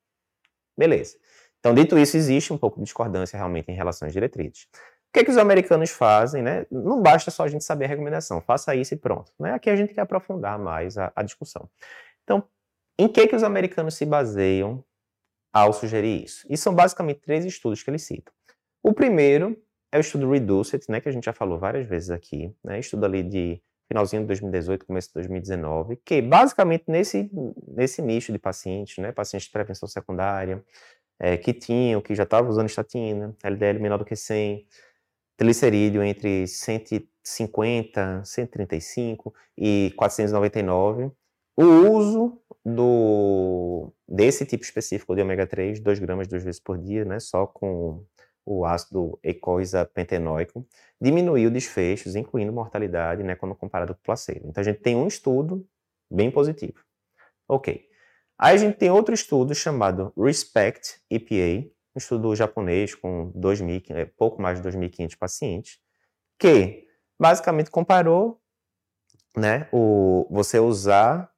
Beleza. 0.77 1.17
Então, 1.59 1.75
dito 1.75 1.99
isso, 1.99 2.17
existe 2.17 2.53
um 2.53 2.59
pouco 2.59 2.79
de 2.79 2.85
discordância 2.85 3.37
realmente 3.37 3.71
em 3.71 3.75
relação 3.75 4.07
às 4.07 4.13
diretrizes 4.13 4.69
que, 5.17 5.25
que 5.25 5.31
os 5.31 5.39
americanos 5.39 5.91
fazem, 5.91 6.43
né? 6.43 6.67
Não 6.71 7.01
basta 7.01 7.31
só 7.31 7.45
a 7.45 7.49
gente 7.49 7.65
saber 7.65 7.87
a 7.87 7.89
recomendação, 7.89 8.41
faça 8.41 8.75
isso 8.75 8.93
e 8.93 8.97
pronto. 8.97 9.33
Né? 9.39 9.53
Aqui 9.53 9.71
a 9.71 9.77
gente 9.77 9.95
quer 9.95 10.03
aprofundar 10.03 10.59
mais 10.59 10.99
a, 10.99 11.11
a 11.17 11.23
discussão. 11.23 11.69
Então, 12.23 12.47
em 12.99 13.09
que, 13.09 13.27
que 13.27 13.37
os 13.37 13.43
americanos 13.43 13.95
se 13.95 14.05
baseiam 14.05 14.85
ao 15.53 15.73
sugerir 15.73 16.25
isso? 16.25 16.47
E 16.51 16.57
são 16.57 16.75
basicamente 16.75 17.21
três 17.21 17.45
estudos 17.45 17.83
que 17.83 17.89
eles 17.89 18.03
citam. 18.03 18.33
O 18.83 18.93
primeiro 18.93 19.57
é 19.97 19.99
o 19.99 20.01
estudo 20.01 20.31
Reduced, 20.31 20.85
né, 20.89 21.01
que 21.01 21.09
a 21.09 21.13
gente 21.13 21.25
já 21.25 21.33
falou 21.33 21.59
várias 21.59 21.87
vezes 21.87 22.11
aqui, 22.11 22.55
né, 22.63 22.79
estudo 22.79 23.05
ali 23.05 23.23
de 23.23 23.61
finalzinho 23.89 24.23
de 24.23 24.29
2018, 24.29 24.85
começo 24.85 25.09
de 25.09 25.15
2019, 25.15 25.97
que 26.05 26.21
basicamente 26.21 26.85
nesse, 26.89 27.31
nesse 27.69 28.03
nicho 28.03 28.33
de 28.33 28.39
pacientes, 28.39 28.99
né, 28.99 29.13
pacientes 29.13 29.47
de 29.47 29.53
prevenção 29.53 29.89
secundária, 29.89 30.63
é, 31.19 31.37
que 31.37 31.53
tinham, 31.53 32.01
que 32.01 32.15
já 32.15 32.25
estavam 32.25 32.51
usando 32.51 32.67
estatina, 32.69 33.35
LDL 33.43 33.81
menor 33.81 33.99
do 33.99 34.05
que 34.05 34.15
100, 34.15 34.67
triglicerídeo 35.37 36.03
entre 36.03 36.47
150, 36.47 38.23
135 38.25 39.35
e 39.57 39.93
499. 39.97 41.11
O 41.57 41.65
uso 41.65 42.39
do, 42.65 43.93
desse 44.07 44.45
tipo 44.45 44.63
específico 44.63 45.15
de 45.15 45.23
ômega 45.23 45.47
3, 45.47 45.81
2 45.81 45.99
gramas 46.01 46.29
duas 46.29 46.45
vezes 46.45 46.61
por 46.61 46.77
dia, 46.77 47.05
né, 47.05 47.19
só 47.19 47.47
com 47.47 48.05
o 48.47 48.65
ácido 48.65 49.19
eicosapentenoico, 49.25 50.65
diminuiu 51.01 51.51
desfechos, 51.51 52.15
incluindo 52.15 52.53
mortalidade, 52.53 53.25
né, 53.25 53.35
quando 53.35 53.57
comparado 53.57 53.93
com 53.93 54.01
o 54.01 54.05
placebo. 54.05 54.49
Então 54.49 54.63
a 54.63 54.65
gente 54.65 54.81
tem 54.81 54.95
um 54.95 55.09
estudo 55.09 55.67
bem 56.09 56.31
positivo. 56.31 56.81
Ok. 57.49 57.85
Aí 58.39 58.55
a 58.55 58.59
gente 58.59 58.77
tem 58.77 58.91
outro 58.91 59.15
estudo 59.15 59.55
chamado 59.55 60.13
RESPECT 60.17 61.01
EPA, 61.11 61.69
um 61.95 61.99
estudo 61.99 62.37
japonês 62.37 62.95
com 62.95 63.33
2 63.35 63.61
mil, 63.63 63.83
é, 63.91 64.05
pouco 64.05 64.41
mais 64.41 64.61
de 64.61 64.69
2.500 64.69 65.17
pacientes, 65.19 65.79
que 66.39 66.87
basicamente 67.19 67.71
comparou 67.71 68.41
né, 69.37 69.69
o, 69.73 70.27
você 70.31 70.61
usar 70.61 71.31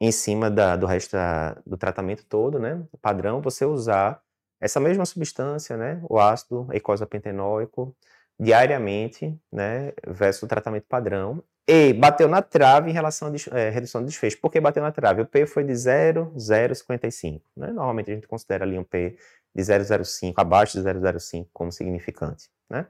em 0.00 0.10
cima 0.10 0.50
da, 0.50 0.76
do 0.76 0.86
resto 0.86 1.12
da, 1.12 1.54
do 1.66 1.76
tratamento 1.76 2.24
todo, 2.26 2.58
né, 2.58 2.82
padrão, 3.00 3.40
você 3.40 3.64
usar 3.64 4.20
essa 4.60 4.78
mesma 4.78 5.06
substância, 5.06 5.76
né, 5.76 6.00
o 6.08 6.18
ácido 6.18 6.68
eicosapentenoico, 6.72 7.96
diariamente, 8.38 9.38
né, 9.52 9.92
versus 10.06 10.42
o 10.42 10.46
tratamento 10.46 10.84
padrão, 10.88 11.42
e 11.66 11.92
bateu 11.92 12.28
na 12.28 12.42
trave 12.42 12.90
em 12.90 12.92
relação 12.92 13.28
à 13.28 13.58
é, 13.58 13.70
redução 13.70 14.00
de 14.00 14.08
desfecho. 14.08 14.40
Por 14.40 14.50
que 14.50 14.60
bateu 14.60 14.82
na 14.82 14.90
trave? 14.90 15.22
O 15.22 15.26
P 15.26 15.46
foi 15.46 15.62
de 15.62 15.72
0,055. 15.72 17.40
Né? 17.56 17.68
Normalmente 17.68 18.10
a 18.10 18.14
gente 18.14 18.26
considera 18.26 18.64
ali 18.64 18.76
um 18.76 18.82
P 18.82 19.16
de 19.54 19.62
0,05, 19.62 20.34
abaixo 20.36 20.76
de 20.76 20.84
0,05 20.84 21.46
como 21.52 21.70
significante. 21.70 22.50
Né? 22.68 22.86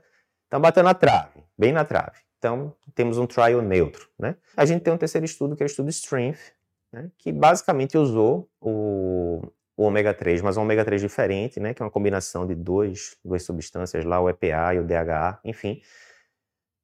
Então 0.47 0.61
bateu 0.61 0.83
na 0.83 0.95
trave, 0.95 1.45
bem 1.59 1.73
na 1.73 1.85
trave. 1.85 2.21
Então 2.39 2.75
temos 2.95 3.19
um 3.19 3.27
trial 3.27 3.61
neutro. 3.61 4.09
Né? 4.19 4.35
A 4.57 4.65
gente 4.65 4.83
tem 4.83 4.93
um 4.93 4.99
terceiro 4.99 5.27
estudo 5.27 5.55
que 5.55 5.63
é 5.63 5.67
o 5.67 5.69
estudo 5.69 5.91
Strength, 5.91 6.53
né? 6.91 7.11
que 7.19 7.31
basicamente 7.33 7.99
usou 7.99 8.49
o, 8.61 9.43
o 9.81 9.85
ômega 9.85 10.13
3, 10.13 10.43
mas 10.43 10.59
um 10.59 10.61
ômega 10.61 10.85
3 10.85 11.01
diferente, 11.01 11.59
né? 11.59 11.73
que 11.73 11.81
é 11.81 11.85
uma 11.85 11.91
combinação 11.91 12.47
de 12.47 12.55
dois, 12.55 13.17
duas 13.25 13.43
substâncias 13.45 14.05
lá, 14.05 14.21
o 14.21 14.29
EPA 14.29 14.75
e 14.75 14.79
o 14.79 14.85
DHA, 14.85 15.41
enfim, 15.43 15.81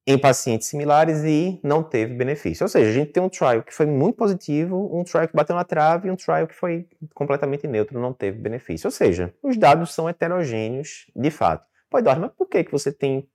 em 0.07 0.17
pacientes 0.17 0.69
similares 0.69 1.23
e 1.23 1.61
não 1.63 1.83
teve 1.83 2.15
benefício. 2.15 2.65
Ou 2.65 2.69
seja, 2.69 2.89
a 2.89 2.93
gente 2.95 3.13
tem 3.13 3.23
um 3.23 3.29
trial 3.29 3.63
que 3.63 3.75
foi 3.75 3.85
muito 3.85 4.17
positivo, 4.17 4.99
um 4.99 5.05
trial 5.05 5.29
que 5.29 5.37
bateu 5.37 5.55
na 5.55 5.63
trave 5.63 6.09
e 6.09 6.11
um 6.11 6.17
trial 6.17 6.47
que 6.47 6.55
foi 6.55 6.89
completamente 7.13 7.67
neutro, 7.69 8.01
não 8.01 8.15
teve 8.15 8.39
benefício. 8.39 8.87
Ou 8.87 8.91
seja, 8.91 9.35
os 9.43 9.59
dados 9.59 9.93
são 9.93 10.09
heterogêneos 10.09 11.05
de 11.15 11.31
fato. 11.31 11.67
Pô, 11.91 11.99
Eduardo, 11.99 12.23
mas 12.23 12.33
por 12.33 12.49
que, 12.49 12.65
que 12.65 12.73
você 12.73 12.91
tem 12.91 13.29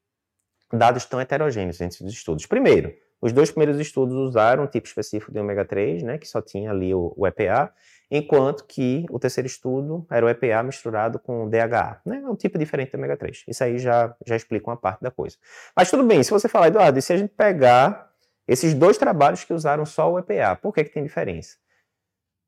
dados 0.74 1.06
tão 1.06 1.21
heterogêneos 1.21 1.80
entre 1.80 2.04
os 2.04 2.12
estudos? 2.12 2.47
Primeiro, 2.47 2.95
os 3.21 3.32
dois 3.32 3.52
primeiros 3.52 3.80
estudos 3.80 4.15
usaram 4.15 4.63
um 4.63 4.67
tipo 4.67 4.88
específico 4.88 5.32
de 5.32 5.39
ômega 5.39 5.63
3, 5.63 6.02
né, 6.02 6.17
que 6.17 6.28
só 6.28 6.41
tinha 6.41 6.71
ali 6.71 6.95
o, 6.95 7.13
o 7.15 7.28
EPA, 7.28 7.71
enquanto 8.12 8.65
que 8.65 9.06
o 9.10 9.17
terceiro 9.17 9.47
estudo 9.47 10.06
era 10.12 10.26
o 10.26 10.30
EPA 10.30 10.62
misturado 10.62 11.17
com 11.17 11.45
o 11.45 11.50
DHA, 11.50 12.02
né? 12.06 12.21
É 12.24 12.28
um 12.28 12.36
tipo 12.36 12.60
diferente 12.60 12.91
do 12.91 12.97
ômega 12.97 13.15
3. 13.15 13.45
Isso 13.47 13.63
aí 13.63 13.80
já, 13.80 14.13
já 14.28 14.36
explica 14.36 14.69
uma 14.69 14.76
parte 14.76 15.02
da 15.02 15.10
coisa. 15.10 15.38
Mas 15.76 15.89
tudo 15.89 16.04
bem, 16.04 16.21
se 16.21 16.30
você 16.30 16.50
falar, 16.50 16.67
Eduardo, 16.67 17.00
e 17.00 17.02
se 17.02 17.13
a 17.13 17.17
gente 17.17 17.34
pegar 17.34 18.12
esses 18.45 18.74
dois 18.74 18.97
trabalhos 18.97 19.45
que 19.45 19.54
usaram 19.54 19.86
só 19.86 20.12
o 20.12 20.19
EPA, 20.19 20.58
por 20.62 20.74
que, 20.74 20.84
que 20.84 20.93
tem 20.93 21.04
diferença? 21.04 21.56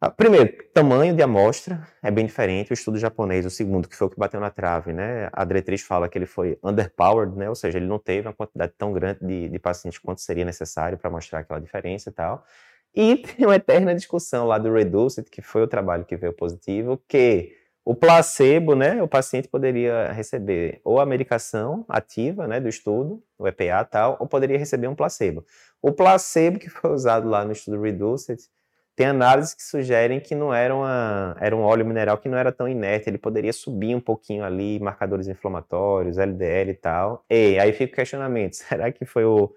Ah, 0.02 0.12
primeiro, 0.12 0.52
tamanho 0.74 1.16
de 1.16 1.24
amostra 1.24 1.88
é 2.02 2.12
bem 2.12 2.26
diferente. 2.26 2.72
O 2.72 2.74
estudo 2.74 2.98
japonês, 2.98 3.46
o 3.46 3.50
segundo, 3.50 3.88
que 3.88 3.96
foi 3.96 4.08
o 4.08 4.10
que 4.10 4.20
bateu 4.20 4.38
na 4.38 4.50
trave, 4.50 4.92
né? 4.92 5.30
A 5.32 5.46
diretriz 5.46 5.82
fala 5.82 6.10
que 6.10 6.18
ele 6.18 6.26
foi 6.26 6.60
underpowered, 6.62 7.38
né? 7.38 7.48
Ou 7.48 7.56
seja, 7.56 7.78
ele 7.78 7.88
não 7.88 7.98
teve 7.98 8.28
uma 8.28 8.34
quantidade 8.34 8.74
tão 8.78 8.92
grande 8.92 9.26
de, 9.26 9.48
de 9.48 9.60
pacientes 9.60 9.98
quanto 10.00 10.20
seria 10.20 10.44
necessário 10.44 10.98
para 10.98 11.10
mostrar 11.10 11.40
aquela 11.40 11.62
diferença 11.62 12.10
e 12.10 12.14
tal. 12.14 12.44
E 12.96 13.18
tem 13.18 13.46
uma 13.46 13.56
eterna 13.56 13.96
discussão 13.96 14.46
lá 14.46 14.58
do 14.58 14.72
Reduced, 14.72 15.30
que 15.30 15.42
foi 15.42 15.64
o 15.64 15.68
trabalho 15.68 16.06
que 16.06 16.16
veio 16.16 16.34
positivo, 16.34 17.02
que 17.08 17.56
o 17.86 17.94
placebo, 17.94 18.76
né, 18.76 19.02
o 19.02 19.08
paciente 19.08 19.48
poderia 19.48 20.12
receber 20.12 20.80
ou 20.86 21.00
a 21.02 21.06
medicação 21.06 21.84
ativa, 21.90 22.48
né, 22.48 22.60
do 22.60 22.70
estudo, 22.70 23.22
o 23.38 23.48
EPA 23.48 23.84
tal, 23.84 24.18
ou 24.20 24.28
poderia 24.28 24.58
receber 24.58 24.88
um 24.88 24.96
placebo. 24.96 25.46
O 25.82 25.92
placebo 25.92 26.60
que 26.60 26.70
foi 26.70 26.92
usado 26.92 27.28
lá 27.28 27.44
no 27.44 27.52
estudo 27.52 27.82
Reduced, 27.82 28.40
tem 28.96 29.08
análises 29.08 29.56
que 29.56 29.64
sugerem 29.64 30.20
que 30.20 30.36
não 30.36 30.54
era, 30.54 30.74
uma, 30.74 31.36
era 31.42 31.56
um 31.56 31.62
óleo 31.62 31.86
mineral 31.86 32.18
que 32.20 32.30
não 32.30 32.38
era 32.38 32.52
tão 32.52 32.70
inerte, 32.70 33.10
ele 33.10 33.18
poderia 33.18 33.52
subir 33.52 33.96
um 33.96 34.00
pouquinho 34.00 34.44
ali, 34.44 34.80
marcadores 34.80 35.28
inflamatórios, 35.28 36.18
LDL 36.18 36.70
e 36.70 36.76
tal. 36.76 37.26
E 37.30 37.58
aí 37.60 37.74
fica 37.74 37.92
o 37.92 37.96
questionamento, 37.96 38.54
será 38.56 38.92
que 38.92 39.04
foi 39.04 39.26
o, 39.26 39.52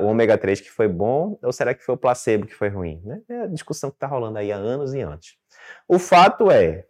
o 0.00 0.06
ômega 0.06 0.36
3 0.36 0.60
que 0.60 0.70
foi 0.70 0.88
bom 0.88 1.38
ou 1.42 1.52
será 1.52 1.74
que 1.74 1.84
foi 1.84 1.94
o 1.94 1.98
placebo 1.98 2.46
que 2.46 2.54
foi 2.54 2.68
ruim? 2.68 3.00
Né? 3.04 3.22
É 3.28 3.40
a 3.42 3.46
discussão 3.46 3.90
que 3.90 3.96
está 3.96 4.06
rolando 4.06 4.38
aí 4.38 4.50
há 4.50 4.56
anos 4.56 4.94
e 4.94 5.00
antes. 5.00 5.36
O 5.86 5.98
fato 5.98 6.50
é, 6.50 6.86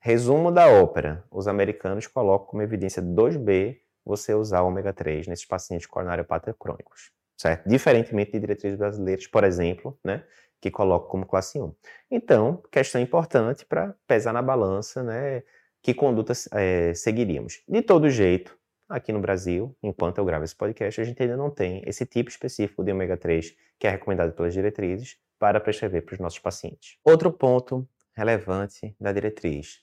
resumo 0.00 0.50
da 0.50 0.68
ópera, 0.68 1.24
os 1.30 1.46
americanos 1.48 2.06
colocam 2.06 2.46
como 2.46 2.62
evidência 2.62 3.02
2B 3.02 3.78
você 4.04 4.34
usar 4.34 4.62
ômega 4.62 4.92
3 4.92 5.26
nesses 5.26 5.44
pacientes 5.44 5.86
coronariopata 5.86 6.54
crônicos, 6.54 7.10
certo? 7.36 7.68
Diferentemente 7.68 8.32
de 8.32 8.40
diretrizes 8.40 8.78
brasileiras, 8.78 9.26
por 9.26 9.42
exemplo, 9.42 9.98
né, 10.04 10.24
que 10.60 10.70
colocam 10.70 11.08
como 11.08 11.26
classe 11.26 11.60
1. 11.60 11.74
Então, 12.10 12.62
questão 12.70 13.00
importante 13.00 13.64
para 13.66 13.94
pesar 14.06 14.32
na 14.32 14.42
balança, 14.42 15.02
né, 15.02 15.42
que 15.82 15.92
conduta 15.92 16.32
é, 16.52 16.94
seguiríamos. 16.94 17.62
De 17.68 17.82
todo 17.82 18.08
jeito, 18.08 18.56
aqui 18.88 19.12
no 19.12 19.20
Brasil, 19.20 19.76
enquanto 19.82 20.18
eu 20.18 20.24
gravo 20.24 20.44
esse 20.44 20.54
podcast, 20.54 21.00
a 21.00 21.04
gente 21.04 21.22
ainda 21.22 21.36
não 21.36 21.50
tem 21.50 21.82
esse 21.86 22.06
tipo 22.06 22.30
específico 22.30 22.84
de 22.84 22.92
ômega 22.92 23.16
3 23.16 23.54
que 23.78 23.86
é 23.86 23.90
recomendado 23.90 24.32
pelas 24.32 24.54
diretrizes 24.54 25.18
para 25.38 25.60
prescrever 25.60 26.04
para 26.04 26.14
os 26.14 26.20
nossos 26.20 26.38
pacientes. 26.38 26.98
Outro 27.04 27.32
ponto 27.32 27.88
relevante 28.14 28.96
da 29.00 29.12
diretriz: 29.12 29.80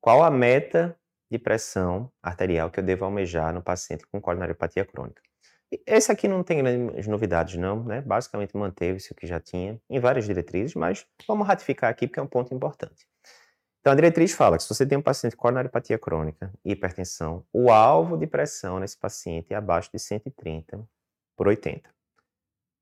qual 0.00 0.22
a 0.22 0.30
meta 0.30 0.98
de 1.30 1.38
pressão 1.38 2.10
arterial 2.22 2.70
que 2.70 2.80
eu 2.80 2.84
devo 2.84 3.04
almejar 3.04 3.52
no 3.52 3.62
paciente 3.62 4.06
com 4.06 4.20
coronariopatia 4.20 4.84
crônica? 4.84 5.20
Esse 5.84 6.12
aqui 6.12 6.28
não 6.28 6.44
tem 6.44 6.58
grandes 6.58 7.08
novidades, 7.08 7.56
não, 7.56 7.82
né? 7.82 8.00
Basicamente 8.00 8.56
manteve-se 8.56 9.10
o 9.10 9.14
que 9.16 9.26
já 9.26 9.40
tinha 9.40 9.80
em 9.90 9.98
várias 9.98 10.24
diretrizes, 10.24 10.74
mas 10.76 11.04
vamos 11.26 11.46
ratificar 11.46 11.90
aqui 11.90 12.06
porque 12.06 12.20
é 12.20 12.22
um 12.22 12.28
ponto 12.28 12.54
importante. 12.54 13.06
Então, 13.86 13.92
a 13.92 13.94
diretriz 13.94 14.32
fala 14.32 14.56
que 14.56 14.64
se 14.64 14.68
você 14.68 14.84
tem 14.84 14.98
um 14.98 15.00
paciente 15.00 15.36
com 15.36 15.42
coronariopatia 15.42 15.96
crônica 15.96 16.52
e 16.64 16.72
hipertensão, 16.72 17.46
o 17.52 17.70
alvo 17.70 18.18
de 18.18 18.26
pressão 18.26 18.80
nesse 18.80 18.98
paciente 18.98 19.52
é 19.52 19.54
abaixo 19.54 19.88
de 19.92 20.00
130 20.00 20.84
por 21.36 21.46
80. 21.46 21.88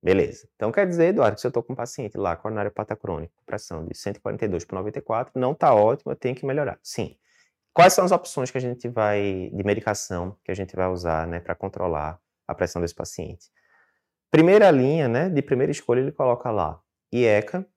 Beleza. 0.03 0.49
Então 0.57 0.73
quer 0.73 0.89
dizer, 0.89 1.09
Eduardo, 1.09 1.35
que 1.35 1.43
se 1.43 1.47
eu 1.47 1.51
estou 1.51 1.63
com 1.63 1.75
um 1.75 1.77
paciente 1.77 2.17
lá, 2.17 2.35
coronária 2.35 2.71
pata 2.71 2.97
crônica, 2.97 3.35
pressão 3.45 3.85
de 3.87 3.95
142 3.95 4.65
por 4.65 4.77
94, 4.77 5.39
não 5.39 5.53
está 5.53 5.75
ótimo, 5.75 6.11
eu 6.11 6.17
tenho 6.17 6.35
que 6.35 6.47
melhorar. 6.47 6.79
Sim. 6.83 7.15
Quais 7.75 7.93
são 7.93 8.07
as 8.07 8.11
opções 8.11 8.51
que 8.51 8.57
a 8.57 8.61
gente 8.63 8.89
vai, 8.89 9.51
de 9.53 9.63
medicação, 9.63 10.39
que 10.43 10.51
a 10.51 10.55
gente 10.55 10.75
vai 10.75 10.89
usar, 10.89 11.27
né, 11.27 11.39
para 11.39 11.55
controlar 11.55 12.19
a 12.49 12.55
pressão 12.55 12.81
desse 12.81 12.95
paciente? 12.95 13.51
Primeira 14.31 14.71
linha, 14.71 15.07
né, 15.07 15.29
de 15.29 15.43
primeira 15.43 15.71
escolha, 15.71 16.01
ele 16.01 16.13
coloca 16.13 16.51
lá 16.51 16.81
IECA, 17.13 17.69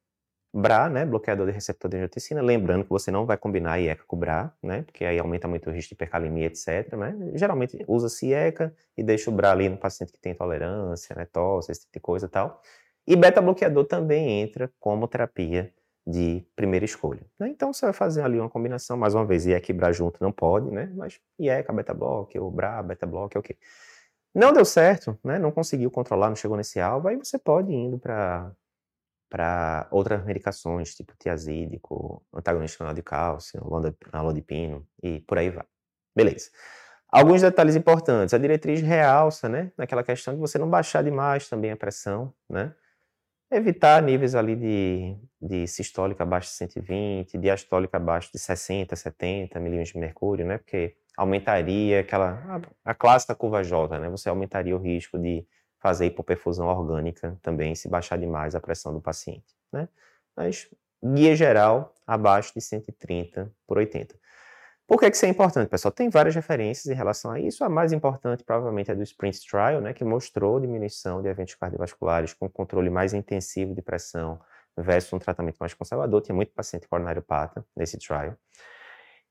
BRA, 0.57 0.89
né, 0.89 1.05
bloqueador 1.05 1.45
de 1.45 1.51
receptor 1.51 1.89
de 1.89 1.97
angiotensina, 1.97 2.41
lembrando 2.41 2.83
que 2.83 2.89
você 2.89 3.11
não 3.11 3.27
vai 3.27 3.37
combinar 3.37 3.77
IECA 3.79 4.03
com 4.07 4.17
BRA, 4.17 4.51
né, 4.63 4.81
porque 4.81 5.05
aí 5.05 5.19
aumenta 5.19 5.47
muito 5.47 5.69
o 5.69 5.73
risco 5.73 5.89
de 5.89 5.93
hipercalemia, 5.93 6.47
etc, 6.47 6.93
né, 6.93 7.15
geralmente 7.35 7.77
usa-se 7.87 8.27
IECA 8.27 8.73
e 8.97 9.03
deixa 9.03 9.29
o 9.29 9.33
BRA 9.33 9.51
ali 9.51 9.69
no 9.69 9.77
paciente 9.77 10.11
que 10.11 10.19
tem 10.19 10.31
intolerância, 10.31 11.15
né, 11.15 11.25
tosse, 11.25 11.71
esse 11.71 11.81
tipo 11.81 11.93
de 11.93 11.99
coisa 11.99 12.25
e 12.25 12.29
tal. 12.29 12.59
E 13.05 13.15
beta-bloqueador 13.15 13.85
também 13.85 14.41
entra 14.41 14.71
como 14.79 15.07
terapia 15.07 15.71
de 16.05 16.43
primeira 16.55 16.85
escolha. 16.85 17.21
Né? 17.37 17.49
Então 17.49 17.71
você 17.71 17.85
vai 17.85 17.93
fazer 17.93 18.23
ali 18.23 18.39
uma 18.39 18.49
combinação, 18.49 18.97
mais 18.97 19.13
uma 19.13 19.25
vez, 19.25 19.45
IECA 19.45 19.71
e 19.71 19.75
BRA 19.75 19.93
junto 19.93 20.23
não 20.23 20.31
pode, 20.31 20.71
né, 20.71 20.91
mas 20.95 21.19
IECA, 21.39 21.71
beta-bloque, 21.71 22.39
ou 22.39 22.49
BRA, 22.49 22.81
beta-bloque, 22.81 23.37
ok. 23.37 23.55
Não 24.33 24.51
deu 24.51 24.65
certo, 24.65 25.17
né, 25.23 25.37
não 25.37 25.51
conseguiu 25.51 25.91
controlar, 25.91 26.29
não 26.29 26.35
chegou 26.35 26.57
nesse 26.57 26.79
alvo, 26.79 27.07
aí 27.09 27.15
você 27.15 27.37
pode 27.37 27.71
ir 27.71 27.75
indo 27.75 27.99
para 27.99 28.51
para 29.29 29.87
outras 29.91 30.23
medicações, 30.25 30.95
tipo 30.95 31.13
tiazídico, 31.19 32.23
antagonista 32.33 32.77
canal 32.77 32.93
de 32.93 33.03
cálcio, 33.03 33.61
alodipino 34.11 34.87
e 35.03 35.19
por 35.21 35.37
aí 35.37 35.49
vai. 35.49 35.65
Beleza. 36.15 36.49
Alguns 37.09 37.41
detalhes 37.41 37.75
importantes. 37.75 38.33
A 38.33 38.37
diretriz 38.37 38.81
realça, 38.81 39.47
né, 39.47 39.71
naquela 39.77 40.03
questão 40.03 40.33
de 40.33 40.39
você 40.39 40.57
não 40.57 40.69
baixar 40.69 41.03
demais 41.03 41.47
também 41.47 41.71
a 41.71 41.77
pressão, 41.77 42.33
né? 42.49 42.73
Evitar 43.49 44.01
níveis 44.03 44.35
ali 44.35 44.57
de, 44.57 45.15
de 45.41 45.67
sistólica 45.67 46.23
abaixo 46.23 46.49
de 46.49 46.55
120, 46.57 47.37
diastólica 47.37 47.95
abaixo 47.95 48.29
de 48.33 48.39
60, 48.39 48.93
70 48.93 49.57
milímetros 49.59 49.93
de 49.93 49.99
mercúrio, 49.99 50.45
né? 50.45 50.57
Porque 50.57 50.97
aumentaria 51.15 52.01
aquela 52.01 52.61
a, 52.85 52.91
a 52.91 52.93
clássica 52.93 53.33
curva 53.33 53.63
J, 53.63 53.99
né? 53.99 54.09
Você 54.09 54.27
aumentaria 54.27 54.75
o 54.75 54.79
risco 54.79 55.17
de 55.17 55.47
fazer 55.79 56.05
hipoperfusão 56.07 56.67
orgânica 56.67 57.37
também, 57.41 57.75
se 57.75 57.87
baixar 57.87 58.17
demais 58.17 58.55
a 58.55 58.59
pressão 58.59 58.93
do 58.93 59.01
paciente. 59.01 59.55
Né? 59.71 59.87
Mas, 60.35 60.69
guia 61.03 61.35
geral, 61.35 61.93
abaixo 62.05 62.53
de 62.53 62.61
130 62.61 63.51
por 63.65 63.77
80. 63.77 64.15
Por 64.87 64.99
que, 64.99 65.09
que 65.09 65.17
isso 65.17 65.25
é 65.25 65.29
importante, 65.29 65.67
pessoal? 65.67 65.91
Tem 65.91 66.09
várias 66.09 66.33
referências 66.33 66.85
em 66.87 66.93
relação 66.93 67.31
a 67.31 67.39
isso. 67.39 67.61
A 67.63 67.67
mais 67.67 67.91
importante, 67.91 68.43
provavelmente, 68.45 68.89
é 68.89 68.95
do 68.95 69.03
Sprint 69.03 69.45
Trial, 69.45 69.81
né, 69.81 69.93
que 69.93 70.05
mostrou 70.05 70.61
diminuição 70.61 71.21
de 71.21 71.27
eventos 71.27 71.55
cardiovasculares 71.55 72.33
com 72.33 72.49
controle 72.49 72.89
mais 72.89 73.13
intensivo 73.13 73.75
de 73.75 73.81
pressão 73.81 74.39
versus 74.77 75.11
um 75.11 75.19
tratamento 75.19 75.57
mais 75.59 75.73
conservador. 75.73 76.21
Tinha 76.21 76.35
muito 76.35 76.53
paciente 76.53 76.87
coronariopata 76.87 77.65
nesse 77.75 77.97
trial. 77.97 78.37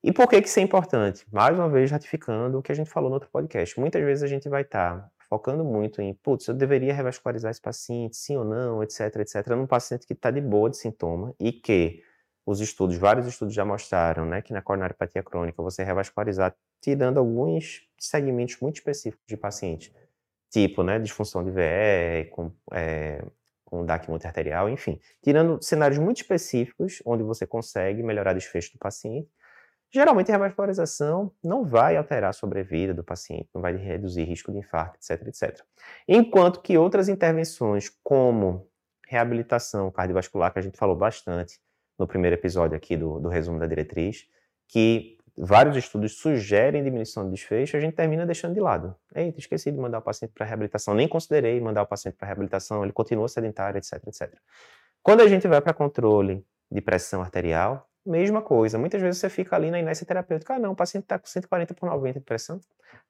E 0.05 0.13
por 0.13 0.29
que, 0.29 0.43
que 0.43 0.49
isso 0.49 0.61
é 0.61 0.63
importante? 0.63 1.27
Mais 1.33 1.59
uma 1.59 1.71
vez, 1.71 1.91
ratificando 1.91 2.59
o 2.59 2.63
que 2.63 2.71
a 2.71 2.75
gente 2.75 2.91
falou 2.91 3.09
no 3.09 3.15
outro 3.15 3.31
podcast. 3.31 3.81
Muitas 3.81 4.03
vezes 4.05 4.23
a 4.23 4.27
gente 4.27 4.51
vai 4.51 4.61
estar 4.61 5.01
tá 5.01 5.11
focando 5.29 5.65
muito 5.65 6.01
em, 6.01 6.15
putz, 6.15 6.47
eu 6.47 6.55
deveria 6.55 6.95
revascularizar 6.95 7.51
esse 7.51 7.61
paciente, 7.61 8.17
sim 8.17 8.37
ou 8.37 8.45
não, 8.45 8.83
etc, 8.83 9.17
etc, 9.17 9.47
num 9.49 9.67
paciente 9.67 10.07
que 10.07 10.13
está 10.13 10.31
de 10.31 10.41
boa 10.41 10.71
de 10.71 10.77
sintoma 10.77 11.35
e 11.39 11.53
que 11.53 12.03
os 12.45 12.61
estudos, 12.61 12.97
vários 12.97 13.27
estudos 13.27 13.53
já 13.53 13.65
mostraram, 13.65 14.25
né, 14.25 14.41
que 14.41 14.53
na 14.53 14.63
coronariopatia 14.63 15.23
crônica 15.23 15.61
você 15.63 15.83
revascularizar 15.83 16.55
tirando 16.81 17.19
alguns 17.19 17.89
segmentos 17.99 18.57
muito 18.61 18.77
específicos 18.77 19.27
de 19.27 19.37
paciente, 19.37 19.93
tipo, 20.49 20.85
né, 20.85 20.99
disfunção 20.99 21.43
de 21.43 21.51
VE, 21.51 22.31
com, 22.31 22.53
é, 22.73 23.25
com 23.65 23.85
DAC 23.85 24.09
multiarterial, 24.09 24.71
enfim, 24.71 25.01
tirando 25.21 25.61
cenários 25.61 25.99
muito 25.99 26.19
específicos 26.19 27.03
onde 27.05 27.25
você 27.25 27.47
consegue 27.47 28.03
melhorar 28.03 28.31
o 28.31 28.39
desfecho 28.39 28.73
do 28.75 28.79
paciente, 28.79 29.29
Geralmente, 29.93 30.31
a 30.31 30.35
revascularização 30.35 31.33
não 31.43 31.65
vai 31.65 31.97
alterar 31.97 32.31
a 32.31 32.33
sobrevida 32.33 32.93
do 32.93 33.05
paciente, 33.05 33.49
não 33.55 33.63
vai 33.63 33.77
reduzir 33.77 34.25
risco 34.25 34.53
de 34.53 34.59
infarto, 34.59 34.99
etc, 34.99 35.27
etc. 35.29 35.61
Enquanto 36.09 36.61
que 36.61 36.77
outras 36.77 37.09
intervenções, 37.09 37.89
como 38.03 38.69
reabilitação 39.07 39.91
cardiovascular, 39.91 40.53
que 40.53 40.59
a 40.59 40.63
gente 40.63 40.77
falou 40.77 40.97
bastante 40.97 41.61
no 41.99 42.07
primeiro 42.07 42.35
episódio 42.37 42.77
aqui 42.77 42.97
do, 42.97 43.21
do 43.21 43.29
resumo 43.29 43.59
da 43.59 43.67
diretriz, 43.67 44.27
que 44.69 45.17
vários 45.37 45.77
estudos 45.77 46.19
sugerem 46.19 46.83
diminuição 46.83 47.25
de 47.25 47.31
desfecho, 47.33 47.77
a 47.77 47.81
gente 47.81 47.95
termina 47.95 48.27
deixando 48.27 48.55
de 48.55 48.61
lado. 48.61 48.97
Eita, 49.15 49.39
esqueci 49.39 49.71
de 49.71 49.79
mandar 49.79 49.99
o 49.99 50.03
paciente 50.03 50.33
para 50.33 50.47
reabilitação, 50.47 50.95
nem 50.95 51.07
considerei 51.07 51.61
mandar 51.61 51.83
o 51.83 51.87
paciente 51.87 52.17
para 52.17 52.27
reabilitação, 52.27 52.83
ele 52.83 52.93
continua 52.93 53.29
sedentário, 53.29 53.79
etc, 53.79 54.03
etc. 54.07 54.35
Quando 55.03 55.21
a 55.21 55.29
gente 55.29 55.47
vai 55.47 55.61
para 55.61 55.73
controle 55.73 56.45
de 56.71 56.81
pressão 56.81 57.21
arterial, 57.21 57.89
mesma 58.07 58.43
coisa. 58.43 58.79
Muitas 58.79 59.01
vezes 59.03 59.21
você 59.21 59.29
fica 59.29 59.57
ali 59.57 59.71
na 59.71 59.79
inércia 59.79 60.07
terapêutica. 60.07 60.55
Ah, 60.55 60.59
não, 60.59 60.73
o 60.73 60.77
paciente 60.77 61.05
está 61.05 61.19
com 61.19 61.27
140 61.27 61.75
por 61.75 61.89
90 61.89 62.21
de 62.21 62.25
pressão. 62.25 62.61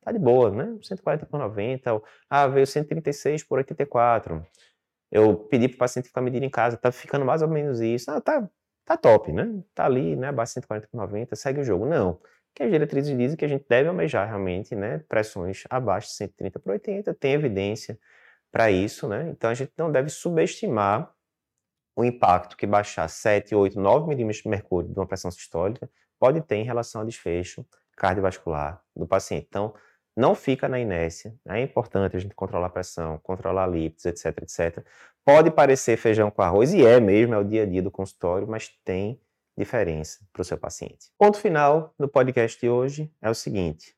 Tá 0.01 0.13
de 0.13 0.19
boa, 0.19 0.51
né? 0.51 0.79
140 0.83 1.27
por 1.27 1.39
90. 1.39 1.95
Ou, 1.95 2.05
ah, 2.31 2.47
veio 2.47 2.67
136 2.67 3.45
por 3.45 3.59
84. 3.59 4.45
Eu 5.11 5.37
pedi 5.37 5.69
para 5.69 5.77
o 5.77 5.79
paciente 5.79 6.09
ficar 6.09 6.21
medindo 6.21 6.45
em 6.45 6.51
casa. 6.51 6.77
Tá 6.77 6.91
ficando 6.93 7.25
mais 7.25 7.43
ou 7.43 7.49
menos 7.49 7.81
isso. 7.81 8.11
Ah, 8.11 8.21
tá, 8.21 8.49
tá 8.85 8.97
top, 8.97 9.33
né? 9.33 9.63
Tá 9.75 9.87
ali, 9.87 10.17
né? 10.17 10.29
Abaixo 10.29 10.51
de 10.51 10.55
140 10.55 10.89
por 10.89 10.97
90, 10.99 11.37
segue 11.37 11.61
o 11.61 11.65
jogo. 11.65 11.87
Não. 11.87 12.21
Que 12.55 12.63
as 12.63 12.71
diretrizes 12.71 13.17
dizem 13.17 13.37
que 13.37 13.45
a 13.45 13.49
gente 13.49 13.67
deve 13.69 13.89
almejar 13.89 14.27
realmente, 14.27 14.75
né? 14.75 14.99
Pressões 15.09 15.65
abaixo 15.71 16.09
de 16.09 16.15
130 16.15 16.59
por 16.59 16.73
80. 16.73 17.15
Tem 17.15 17.33
evidência 17.33 17.99
para 18.51 18.71
isso, 18.71 19.09
né? 19.09 19.29
Então 19.31 19.51
a 19.51 19.55
gente 19.55 19.73
não 19.77 19.93
deve 19.93 20.09
subestimar 20.09 21.13
o 21.97 22.05
impacto 22.05 22.57
que 22.57 22.67
baixar 22.67 23.09
7, 23.09 23.55
8, 23.55 23.81
9 23.81 24.07
milímetros 24.07 24.43
de 24.43 24.49
mercúrio 24.49 24.93
de 24.93 24.99
uma 24.99 25.07
pressão 25.07 25.31
sistólica 25.31 25.91
pode 26.19 26.43
ter 26.43 26.57
em 26.57 26.65
relação 26.65 27.01
ao 27.01 27.07
desfecho 27.07 27.67
cardiovascular 27.97 28.83
do 28.95 29.07
paciente. 29.07 29.47
Então, 29.49 29.75
não 30.15 30.35
fica 30.35 30.69
na 30.69 30.79
inércia. 30.79 31.35
É 31.47 31.61
importante 31.61 32.17
a 32.17 32.19
gente 32.21 32.35
controlar 32.35 32.67
a 32.67 32.71
pressão, 32.71 33.19
controlar 33.19 33.67
lípidos, 33.67 34.05
etc, 34.05 34.43
etc. 34.43 34.87
Pode 35.25 35.51
parecer 35.51 35.97
feijão 35.97 36.31
com 36.31 36.43
arroz, 36.43 36.73
e 36.73 36.85
é 36.85 37.01
mesmo, 37.01 37.35
é 37.35 37.39
o 37.39 37.45
dia 37.45 37.63
a 37.63 37.67
dia 37.67 37.83
do 37.83 37.91
consultório, 37.91 38.47
mas 38.47 38.69
tem 38.85 39.21
diferença 39.57 40.21
para 40.33 40.43
o 40.43 40.45
seu 40.45 40.59
paciente. 40.59 41.11
Ponto 41.19 41.39
final 41.39 41.95
do 41.99 42.09
podcast 42.09 42.61
de 42.61 42.69
hoje 42.69 43.13
é 43.21 43.31
o 43.31 43.35
seguinte. 43.35 43.97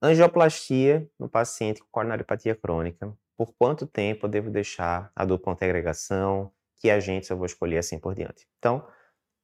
Angioplastia 0.00 1.08
no 1.18 1.28
paciente 1.28 1.80
com 1.80 1.88
coronariopatia 1.90 2.54
crônica. 2.54 3.12
Por 3.36 3.52
quanto 3.58 3.86
tempo 3.86 4.26
eu 4.26 4.30
devo 4.30 4.50
deixar 4.50 5.10
a 5.14 5.24
dupla 5.24 5.52
antiagregação, 5.52 6.52
que 6.78 6.90
agentes 6.90 7.28
eu 7.30 7.36
vou 7.36 7.46
escolher 7.46 7.78
assim 7.78 7.98
por 7.98 8.14
diante. 8.14 8.46
Então, 8.58 8.86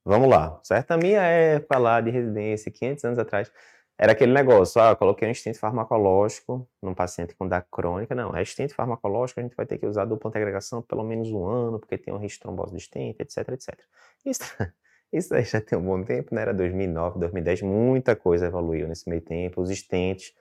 vamos 0.05 0.29
lá, 0.29 0.61
certo? 0.62 0.92
A 0.92 0.97
minha 0.97 1.20
época 1.23 1.79
lá 1.79 2.01
de 2.01 2.11
residência, 2.11 2.70
500 2.70 3.05
anos 3.05 3.18
atrás, 3.18 3.51
era 3.97 4.12
aquele 4.12 4.33
negócio, 4.33 4.81
ah, 4.81 4.97
coloquei 4.97 5.29
um 5.29 5.31
estente 5.31 5.59
farmacológico 5.59 6.68
num 6.83 6.94
paciente 6.94 7.35
com 7.37 7.47
DAC 7.47 7.68
crônica. 7.70 8.14
Não, 8.14 8.35
é 8.37 8.42
estente 8.42 8.75
farmacológico, 8.75 9.38
a 9.38 9.42
gente 9.42 9.55
vai 9.57 9.66
ter 9.66 9.79
que 9.79 9.87
usar 9.87 10.05
dupla 10.05 10.31
integração 10.31 10.83
pelo 10.83 11.05
menos 11.05 11.31
um 11.31 11.47
ano, 11.47 11.79
porque 11.79 11.97
tem 11.97 12.12
um 12.12 12.18
risco 12.18 12.38
de 12.38 12.42
trombose 12.42 12.73
de 12.73 12.79
estente, 12.79 13.23
etc, 13.23 13.49
etc. 13.51 13.79
Isso, 14.27 14.42
isso 15.12 15.35
aí 15.35 15.44
já 15.44 15.61
tem 15.61 15.79
um 15.79 15.83
bom 15.83 16.03
tempo, 16.03 16.35
né? 16.35 16.42
Era 16.42 16.53
2009, 16.53 17.20
2010, 17.20 17.62
muita 17.62 18.16
coisa 18.16 18.47
evoluiu 18.47 18.88
nesse 18.88 19.09
meio 19.09 19.23
tempo. 19.23 19.61
Os 19.62 19.70
estentes 19.70 20.35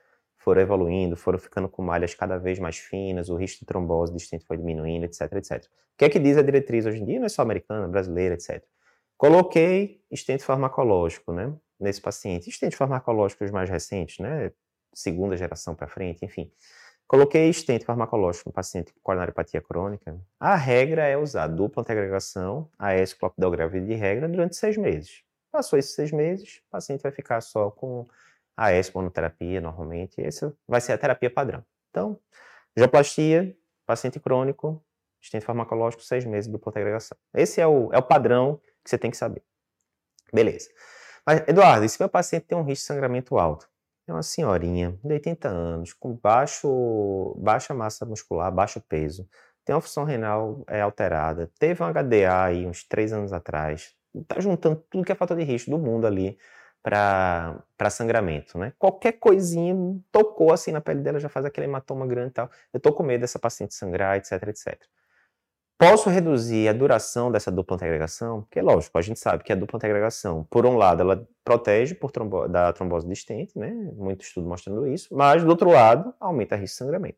foram 0.43 0.61
evoluindo, 0.61 1.15
foram 1.15 1.39
ficando 1.39 1.69
com 1.69 1.81
malhas 1.81 2.13
cada 2.13 2.37
vez 2.37 2.59
mais 2.59 2.77
finas, 2.77 3.29
o 3.29 3.35
risco 3.35 3.61
de 3.61 3.65
trombose 3.65 4.11
de 4.11 4.21
estente 4.21 4.45
foi 4.45 4.57
diminuindo, 4.57 5.05
etc, 5.05 5.21
etc. 5.33 5.63
O 5.65 5.97
que 5.97 6.05
é 6.05 6.09
que 6.09 6.19
diz 6.19 6.37
a 6.37 6.41
diretriz 6.41 6.85
hoje 6.85 7.01
em 7.01 7.05
dia? 7.05 7.19
Não 7.19 7.25
é 7.25 7.29
só 7.29 7.41
americana, 7.41 7.87
brasileira, 7.87 8.35
etc. 8.35 8.61
Coloquei 9.17 10.01
estente 10.11 10.43
farmacológico, 10.43 11.31
né, 11.31 11.53
nesse 11.79 12.01
paciente. 12.01 12.49
Estente 12.49 12.75
farmacológicos 12.75 13.51
mais 13.51 13.69
recentes, 13.69 14.19
né, 14.19 14.51
segunda 14.93 15.37
geração 15.37 15.73
para 15.73 15.87
frente, 15.87 16.25
enfim. 16.25 16.51
Coloquei 17.07 17.49
estente 17.49 17.85
farmacológico 17.85 18.49
no 18.49 18.53
paciente 18.53 18.91
com 18.91 18.99
coronariopatia 19.01 19.61
crônica. 19.61 20.19
A 20.39 20.55
regra 20.55 21.07
é 21.07 21.15
usar 21.15 21.47
dupla 21.47 21.83
antiagregação, 21.83 22.69
AS 22.77 23.13
clopidogrel 23.13 23.69
de 23.69 23.93
regra, 23.93 24.27
durante 24.27 24.57
seis 24.57 24.75
meses. 24.75 25.23
Passou 25.51 25.79
esses 25.79 25.93
seis 25.93 26.11
meses, 26.11 26.61
o 26.67 26.71
paciente 26.71 27.01
vai 27.01 27.11
ficar 27.11 27.39
só 27.39 27.69
com 27.69 28.07
a 28.55 28.69
monoterapia, 28.93 29.61
normalmente. 29.61 30.21
Essa 30.21 30.55
vai 30.67 30.81
ser 30.81 30.93
a 30.93 30.97
terapia 30.97 31.29
padrão. 31.29 31.63
Então, 31.89 32.19
geoplastia, 32.75 33.55
paciente 33.85 34.19
crônico, 34.19 34.83
estente 35.21 35.45
farmacológico, 35.45 36.03
seis 36.03 36.25
meses 36.25 36.51
de 36.51 36.57
agregação. 36.65 37.17
Esse 37.33 37.61
é 37.61 37.67
o, 37.67 37.91
é 37.93 37.97
o 37.97 38.03
padrão 38.03 38.59
que 38.83 38.89
você 38.89 38.97
tem 38.97 39.11
que 39.11 39.17
saber. 39.17 39.43
Beleza. 40.33 40.69
Mas, 41.25 41.47
Eduardo, 41.47 41.85
e 41.85 41.89
se 41.89 41.99
meu 41.99 42.09
paciente 42.09 42.47
tem 42.47 42.57
um 42.57 42.63
risco 42.63 42.83
de 42.83 42.87
sangramento 42.87 43.37
alto? 43.37 43.69
É 44.05 44.11
uma 44.11 44.23
senhorinha 44.23 44.99
de 45.01 45.13
80 45.13 45.47
anos, 45.47 45.93
com 45.93 46.13
baixo, 46.13 47.35
baixa 47.37 47.73
massa 47.73 48.05
muscular, 48.05 48.51
baixo 48.51 48.81
peso, 48.81 49.29
tem 49.63 49.73
uma 49.73 49.81
função 49.81 50.03
renal 50.03 50.61
é, 50.67 50.81
alterada, 50.81 51.49
teve 51.57 51.81
um 51.81 51.87
HDA 51.87 52.43
aí 52.43 52.65
uns 52.67 52.83
três 52.83 53.13
anos 53.13 53.31
atrás, 53.31 53.95
tá 54.27 54.41
juntando 54.41 54.83
tudo 54.89 55.05
que 55.05 55.11
é 55.13 55.15
fator 55.15 55.37
de 55.37 55.43
risco 55.43 55.71
do 55.71 55.77
mundo 55.77 56.05
ali 56.05 56.37
para 56.83 57.89
sangramento, 57.89 58.57
né? 58.57 58.73
Qualquer 58.77 59.13
coisinha 59.13 59.73
tocou 60.11 60.51
assim 60.51 60.71
na 60.71 60.81
pele 60.81 60.99
dela, 61.01 61.19
já 61.19 61.29
faz 61.29 61.45
aquele 61.45 61.65
hematoma 61.65 62.05
grande 62.05 62.29
e 62.29 62.33
tal. 62.33 62.49
Eu 62.73 62.79
tô 62.79 62.91
com 62.91 63.01
medo 63.03 63.21
dessa 63.21 63.39
paciente 63.39 63.73
sangrar, 63.73 64.17
etc, 64.17 64.33
etc. 64.49 64.77
Posso 65.77 66.09
reduzir 66.09 66.67
a 66.67 66.73
duração 66.73 67.31
dessa 67.31 67.51
dupla 67.51 67.75
antiagregação? 67.75 68.41
Porque, 68.43 68.61
lógico, 68.61 68.97
a 68.97 69.01
gente 69.01 69.19
sabe 69.19 69.43
que 69.43 69.51
a 69.51 69.55
dupla 69.55 69.77
antiagregação, 69.77 70.45
por 70.49 70.65
um 70.65 70.77
lado, 70.77 71.01
ela 71.01 71.27
protege 71.43 71.95
por 71.95 72.11
trombo 72.11 72.47
da 72.47 72.71
trombose 72.71 73.07
distente, 73.07 73.57
né? 73.57 73.71
Muito 73.95 74.21
estudo 74.23 74.47
mostrando 74.47 74.87
isso, 74.87 75.13
mas, 75.15 75.43
do 75.43 75.49
outro 75.49 75.69
lado, 75.71 76.13
aumenta 76.19 76.55
a 76.55 76.57
risco 76.57 76.75
de 76.75 76.77
sangramento. 76.77 77.17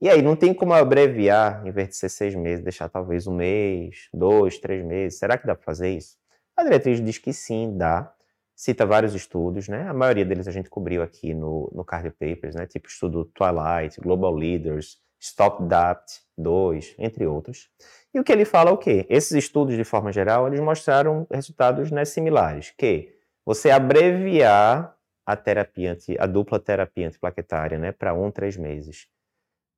E 0.00 0.08
aí, 0.08 0.20
não 0.20 0.34
tem 0.34 0.52
como 0.52 0.74
abreviar, 0.74 1.66
em 1.66 1.70
vez 1.70 1.88
de 1.90 1.96
ser 1.96 2.08
seis 2.08 2.34
meses, 2.34 2.64
deixar 2.64 2.88
talvez 2.88 3.26
um 3.26 3.34
mês, 3.34 4.08
dois, 4.12 4.58
três 4.58 4.84
meses. 4.84 5.18
Será 5.18 5.38
que 5.38 5.46
dá 5.46 5.54
para 5.54 5.64
fazer 5.64 5.90
isso? 5.90 6.18
A 6.56 6.64
diretriz 6.64 7.02
diz 7.02 7.18
que 7.18 7.32
sim, 7.32 7.76
dá. 7.78 8.12
Cita 8.62 8.86
vários 8.86 9.12
estudos, 9.12 9.66
né? 9.66 9.88
A 9.88 9.92
maioria 9.92 10.24
deles 10.24 10.46
a 10.46 10.52
gente 10.52 10.70
cobriu 10.70 11.02
aqui 11.02 11.34
no, 11.34 11.68
no 11.74 11.84
Cardio 11.84 12.12
Papers, 12.12 12.54
né? 12.54 12.64
Tipo 12.64 12.86
estudo 12.86 13.24
Twilight, 13.34 14.00
Global 14.00 14.32
Leaders, 14.32 15.00
Stop 15.18 15.64
DAPT 15.64 16.20
2, 16.38 16.94
entre 16.96 17.26
outros. 17.26 17.68
E 18.14 18.20
o 18.20 18.22
que 18.22 18.30
ele 18.30 18.44
fala 18.44 18.70
é 18.70 18.72
o 18.72 18.78
quê? 18.78 19.04
Esses 19.08 19.32
estudos, 19.32 19.74
de 19.74 19.82
forma 19.82 20.12
geral, 20.12 20.46
eles 20.46 20.60
mostraram 20.60 21.26
resultados 21.28 21.90
né, 21.90 22.04
similares, 22.04 22.72
que 22.78 23.12
você 23.44 23.68
abreviar 23.68 24.96
a 25.26 25.34
terapia, 25.34 25.94
anti, 25.94 26.16
a 26.16 26.26
dupla 26.26 26.60
terapia 26.60 27.08
antiplaquetária 27.08 27.76
né, 27.76 27.90
para 27.90 28.14
um, 28.14 28.30
três 28.30 28.56
meses, 28.56 29.08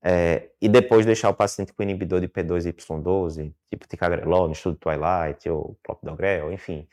é, 0.02 0.50
e 0.60 0.68
depois 0.68 1.06
deixar 1.06 1.30
o 1.30 1.34
paciente 1.34 1.72
com 1.72 1.82
inibidor 1.82 2.20
de 2.20 2.28
P2Y12, 2.28 3.50
tipo 3.70 3.88
ticagrelol, 3.88 4.48
no 4.48 4.52
estudo 4.52 4.76
Twilight, 4.76 5.48
ou 5.48 5.74
clopidogrel, 5.82 6.52
enfim, 6.52 6.86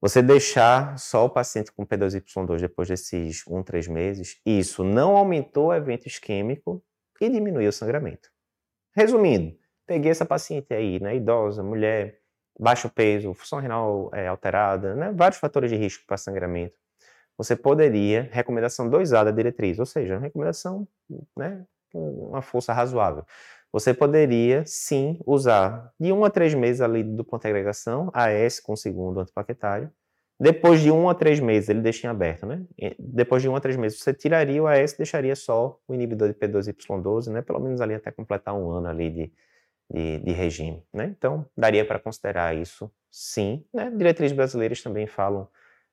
você 0.00 0.22
deixar 0.22 0.98
só 0.98 1.24
o 1.24 1.30
paciente 1.30 1.72
com 1.72 1.86
P2Y2 1.86 2.60
depois 2.60 2.88
desses 2.88 3.42
um, 3.48 3.62
três 3.62 3.88
meses, 3.88 4.40
isso 4.44 4.84
não 4.84 5.16
aumentou 5.16 5.68
o 5.68 5.74
evento 5.74 6.06
isquêmico 6.06 6.82
e 7.20 7.28
diminuir 7.28 7.68
o 7.68 7.72
sangramento. 7.72 8.28
Resumindo, 8.94 9.56
peguei 9.86 10.10
essa 10.10 10.26
paciente 10.26 10.72
aí, 10.74 11.00
né, 11.00 11.16
idosa, 11.16 11.62
mulher, 11.62 12.18
baixo 12.58 12.88
peso, 12.88 13.34
função 13.34 13.58
renal 13.58 14.10
é, 14.12 14.26
alterada, 14.26 14.94
né, 14.94 15.12
vários 15.14 15.38
fatores 15.38 15.70
de 15.70 15.76
risco 15.76 16.04
para 16.06 16.16
sangramento. 16.16 16.74
Você 17.38 17.54
poderia, 17.54 18.28
recomendação 18.32 18.88
2A 18.88 19.24
da 19.24 19.30
diretriz, 19.30 19.78
ou 19.78 19.86
seja, 19.86 20.18
recomendação 20.18 20.88
né, 21.36 21.64
com 21.92 22.28
uma 22.28 22.42
força 22.42 22.72
razoável. 22.72 23.24
Você 23.72 23.92
poderia, 23.92 24.64
sim, 24.66 25.18
usar 25.26 25.92
de 25.98 26.12
1 26.12 26.18
um 26.18 26.24
a 26.24 26.30
3 26.30 26.54
meses 26.54 26.80
ali 26.80 27.02
do 27.02 27.24
ponto 27.24 27.46
agregação, 27.46 28.10
AS 28.14 28.60
com 28.60 28.74
segundo 28.74 29.20
antiplaquetário, 29.20 29.90
depois 30.38 30.80
de 30.80 30.90
um 30.90 31.08
a 31.08 31.14
três 31.14 31.40
meses, 31.40 31.70
ele 31.70 31.80
deixa 31.80 32.06
em 32.06 32.10
aberto, 32.10 32.44
né? 32.44 32.62
Depois 32.98 33.40
de 33.42 33.48
um 33.48 33.56
a 33.56 33.60
três 33.60 33.76
meses, 33.76 33.98
você 33.98 34.12
tiraria 34.12 34.62
o 34.62 34.66
AS 34.66 34.92
e 34.92 34.98
deixaria 34.98 35.34
só 35.34 35.80
o 35.88 35.94
inibidor 35.94 36.28
de 36.28 36.34
P2Y12, 36.34 37.32
né? 37.32 37.40
Pelo 37.40 37.58
menos 37.58 37.80
ali 37.80 37.94
até 37.94 38.10
completar 38.10 38.54
um 38.54 38.70
ano 38.70 38.86
ali 38.86 39.10
de, 39.10 39.32
de, 39.90 40.18
de 40.18 40.32
regime, 40.32 40.84
né? 40.92 41.06
Então, 41.16 41.46
daria 41.56 41.86
para 41.86 41.98
considerar 41.98 42.54
isso, 42.54 42.90
sim. 43.10 43.64
Né? 43.72 43.90
Diretrizes 43.90 44.36
brasileiras 44.36 44.82
também 44.82 45.06
falam 45.06 45.48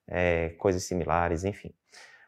é, 0.08 0.50
coisas 0.58 0.84
similares, 0.84 1.46
enfim. 1.46 1.74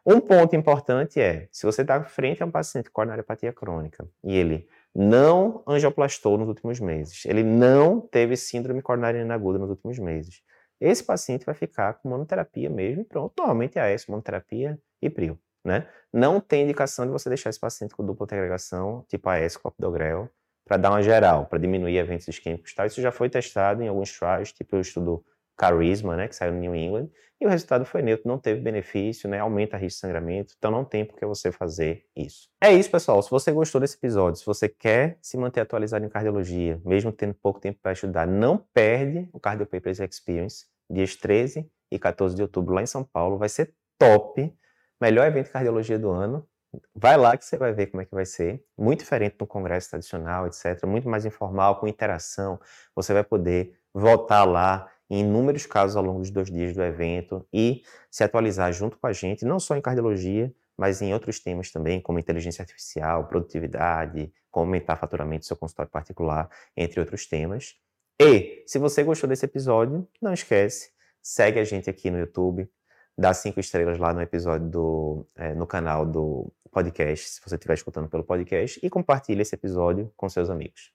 Um 0.06 0.22
ponto 0.22 0.56
importante 0.56 1.20
é, 1.20 1.50
se 1.52 1.66
você 1.66 1.82
está 1.82 2.02
frente 2.04 2.42
a 2.42 2.46
um 2.46 2.52
paciente 2.52 2.90
com 2.90 2.94
coronariopatia 2.94 3.52
crônica 3.52 4.08
e 4.24 4.38
ele 4.38 4.70
não 4.96 5.64
angioplastou 5.68 6.38
nos 6.38 6.48
últimos 6.48 6.80
meses, 6.80 7.26
ele 7.26 7.44
não 7.44 8.00
teve 8.00 8.38
síndrome 8.38 8.82
coronariana 8.82 9.34
aguda 9.34 9.60
nos 9.60 9.70
últimos 9.70 10.00
meses, 10.00 10.42
esse 10.80 11.04
paciente 11.04 11.46
vai 11.46 11.56
ficar 11.56 11.96
com 11.96 12.10
monoterapia 12.10 12.70
mesmo 12.70 13.02
e 13.02 13.06
pronto. 13.06 13.34
Normalmente 13.38 13.80
é 13.80 13.94
essa, 13.94 14.12
monoterapia 14.12 14.80
e 15.02 15.10
prio, 15.10 15.40
né? 15.64 15.88
Não 16.12 16.40
tem 16.40 16.64
indicação 16.64 17.06
de 17.06 17.12
você 17.12 17.30
deixar 17.30 17.50
esse 17.50 17.60
paciente 17.60 17.96
com 17.96 18.06
dupla 18.06 18.28
agregação, 18.30 19.06
tipo 19.08 19.30
AS, 19.30 19.58
clopidogrel, 19.58 20.30
para 20.66 20.78
dar 20.78 20.90
uma 20.92 21.02
geral, 21.02 21.46
para 21.46 21.60
diminuir 21.60 21.98
eventos 21.98 22.28
isquêmicos 22.28 22.74
tal. 22.74 22.86
Isso 22.86 23.02
já 23.02 23.12
foi 23.12 23.30
testado 23.30 23.82
em 23.84 23.88
alguns 23.88 24.18
trials, 24.18 24.52
tipo 24.52 24.76
o 24.76 24.80
estudo 24.80 25.24
Carisma, 25.58 26.16
né, 26.16 26.28
que 26.28 26.36
saiu 26.36 26.54
no 26.54 26.60
New 26.60 26.76
England, 26.76 27.10
e 27.40 27.46
o 27.46 27.50
resultado 27.50 27.86
foi 27.86 28.02
neutro, 28.02 28.28
não 28.28 28.38
teve 28.38 28.62
benefício, 28.62 29.30
né, 29.30 29.40
aumenta 29.40 29.78
risco 29.78 29.98
de 29.98 30.02
sangramento, 30.02 30.54
então 30.58 30.72
não 30.72 30.86
tem 30.86 31.06
por 31.06 31.18
que 31.18 31.26
você 31.26 31.52
fazer 31.52 32.06
isso. 32.16 32.50
É 32.62 32.72
isso, 32.72 32.90
pessoal. 32.90 33.22
Se 33.22 33.30
você 33.30 33.52
gostou 33.52 33.82
desse 33.82 33.98
episódio, 33.98 34.40
se 34.40 34.46
você 34.46 34.70
quer 34.70 35.18
se 35.22 35.38
manter 35.38 35.62
atualizado 35.62 36.06
em 36.06 36.10
cardiologia, 36.10 36.80
mesmo 36.86 37.12
tendo 37.12 37.34
pouco 37.34 37.60
tempo 37.60 37.80
para 37.82 37.92
estudar, 37.92 38.26
não 38.26 38.58
perde 38.58 39.30
o 39.34 39.40
Cardio 39.40 39.66
Papers 39.66 40.00
Experience, 40.00 40.66
dias 40.90 41.16
13 41.16 41.70
e 41.92 42.00
14 42.00 42.36
de 42.36 42.42
outubro 42.42 42.74
lá 42.74 42.82
em 42.82 42.88
São 42.88 43.04
Paulo, 43.04 43.38
vai 43.38 43.50
ser 43.50 43.74
top, 43.98 44.54
melhor 45.00 45.28
evento 45.28 45.48
de 45.48 45.52
cardiologia 45.52 46.00
do 46.00 46.10
ano. 46.10 46.48
Vai 46.94 47.16
lá 47.16 47.38
que 47.38 47.46
você 47.46 47.58
vai 47.58 47.74
ver 47.74 47.88
como 47.88 48.02
é 48.02 48.06
que 48.06 48.14
vai 48.14 48.26
ser. 48.26 48.62
Muito 48.78 49.00
diferente 49.00 49.38
do 49.38 49.48
congresso 49.48 49.90
tradicional, 49.90 50.46
etc. 50.46 50.86
Muito 50.86 51.08
mais 51.08 51.26
informal, 51.26 51.80
com 51.80 51.88
interação. 51.88 52.60
Você 52.94 53.14
vai 53.14 53.24
poder 53.24 53.78
voltar 53.94 54.44
lá 54.44 54.92
em 55.10 55.20
inúmeros 55.20 55.66
casos 55.66 55.96
ao 55.96 56.04
longo 56.04 56.20
dos 56.20 56.32
dois 56.32 56.50
dias 56.50 56.74
do 56.74 56.84
evento 56.84 57.46
e 57.54 57.84
se 58.10 58.24
atualizar 58.24 58.72
junto 58.74 58.98
com 58.98 59.08
a 59.08 59.14
gente, 59.14 59.46
não 59.46 59.60
só 59.60 59.76
em 59.76 59.82
cardiologia, 59.82 60.54
mas 60.78 61.02
em 61.02 61.14
outros 61.14 61.40
temas 61.40 61.72
também, 61.72 62.02
como 62.02 62.20
inteligência 62.20 62.62
artificial, 62.62 63.28
produtividade, 63.28 64.32
como 64.52 64.66
aumentar 64.66 64.96
faturamento 64.98 65.42
do 65.42 65.46
seu 65.46 65.58
consultório 65.58 65.92
particular, 65.92 66.50
entre 66.76 67.00
outros 67.00 67.26
temas. 67.26 67.76
E, 68.20 68.64
se 68.66 68.80
você 68.80 69.04
gostou 69.04 69.28
desse 69.28 69.46
episódio, 69.46 70.08
não 70.22 70.34
esquece, 70.34 70.92
segue 71.22 71.60
a 71.60 71.64
gente 71.64 71.90
aqui 71.90 72.10
no 72.10 72.20
YouTube, 72.20 72.70
dá 73.18 73.34
cinco 73.34 73.60
estrelas 73.60 73.98
lá 73.98 74.14
no 74.14 74.22
episódio 74.22 74.70
do, 74.70 75.28
é, 75.36 75.54
no 75.54 75.68
canal 75.68 76.06
do 76.06 76.52
podcast, 76.72 77.30
se 77.30 77.42
você 77.42 77.56
estiver 77.56 77.74
escutando 77.74 78.10
pelo 78.10 78.24
podcast, 78.24 78.80
e 78.84 78.90
compartilhe 78.90 79.42
esse 79.42 79.56
episódio 79.56 80.12
com 80.16 80.28
seus 80.28 80.50
amigos. 80.50 80.94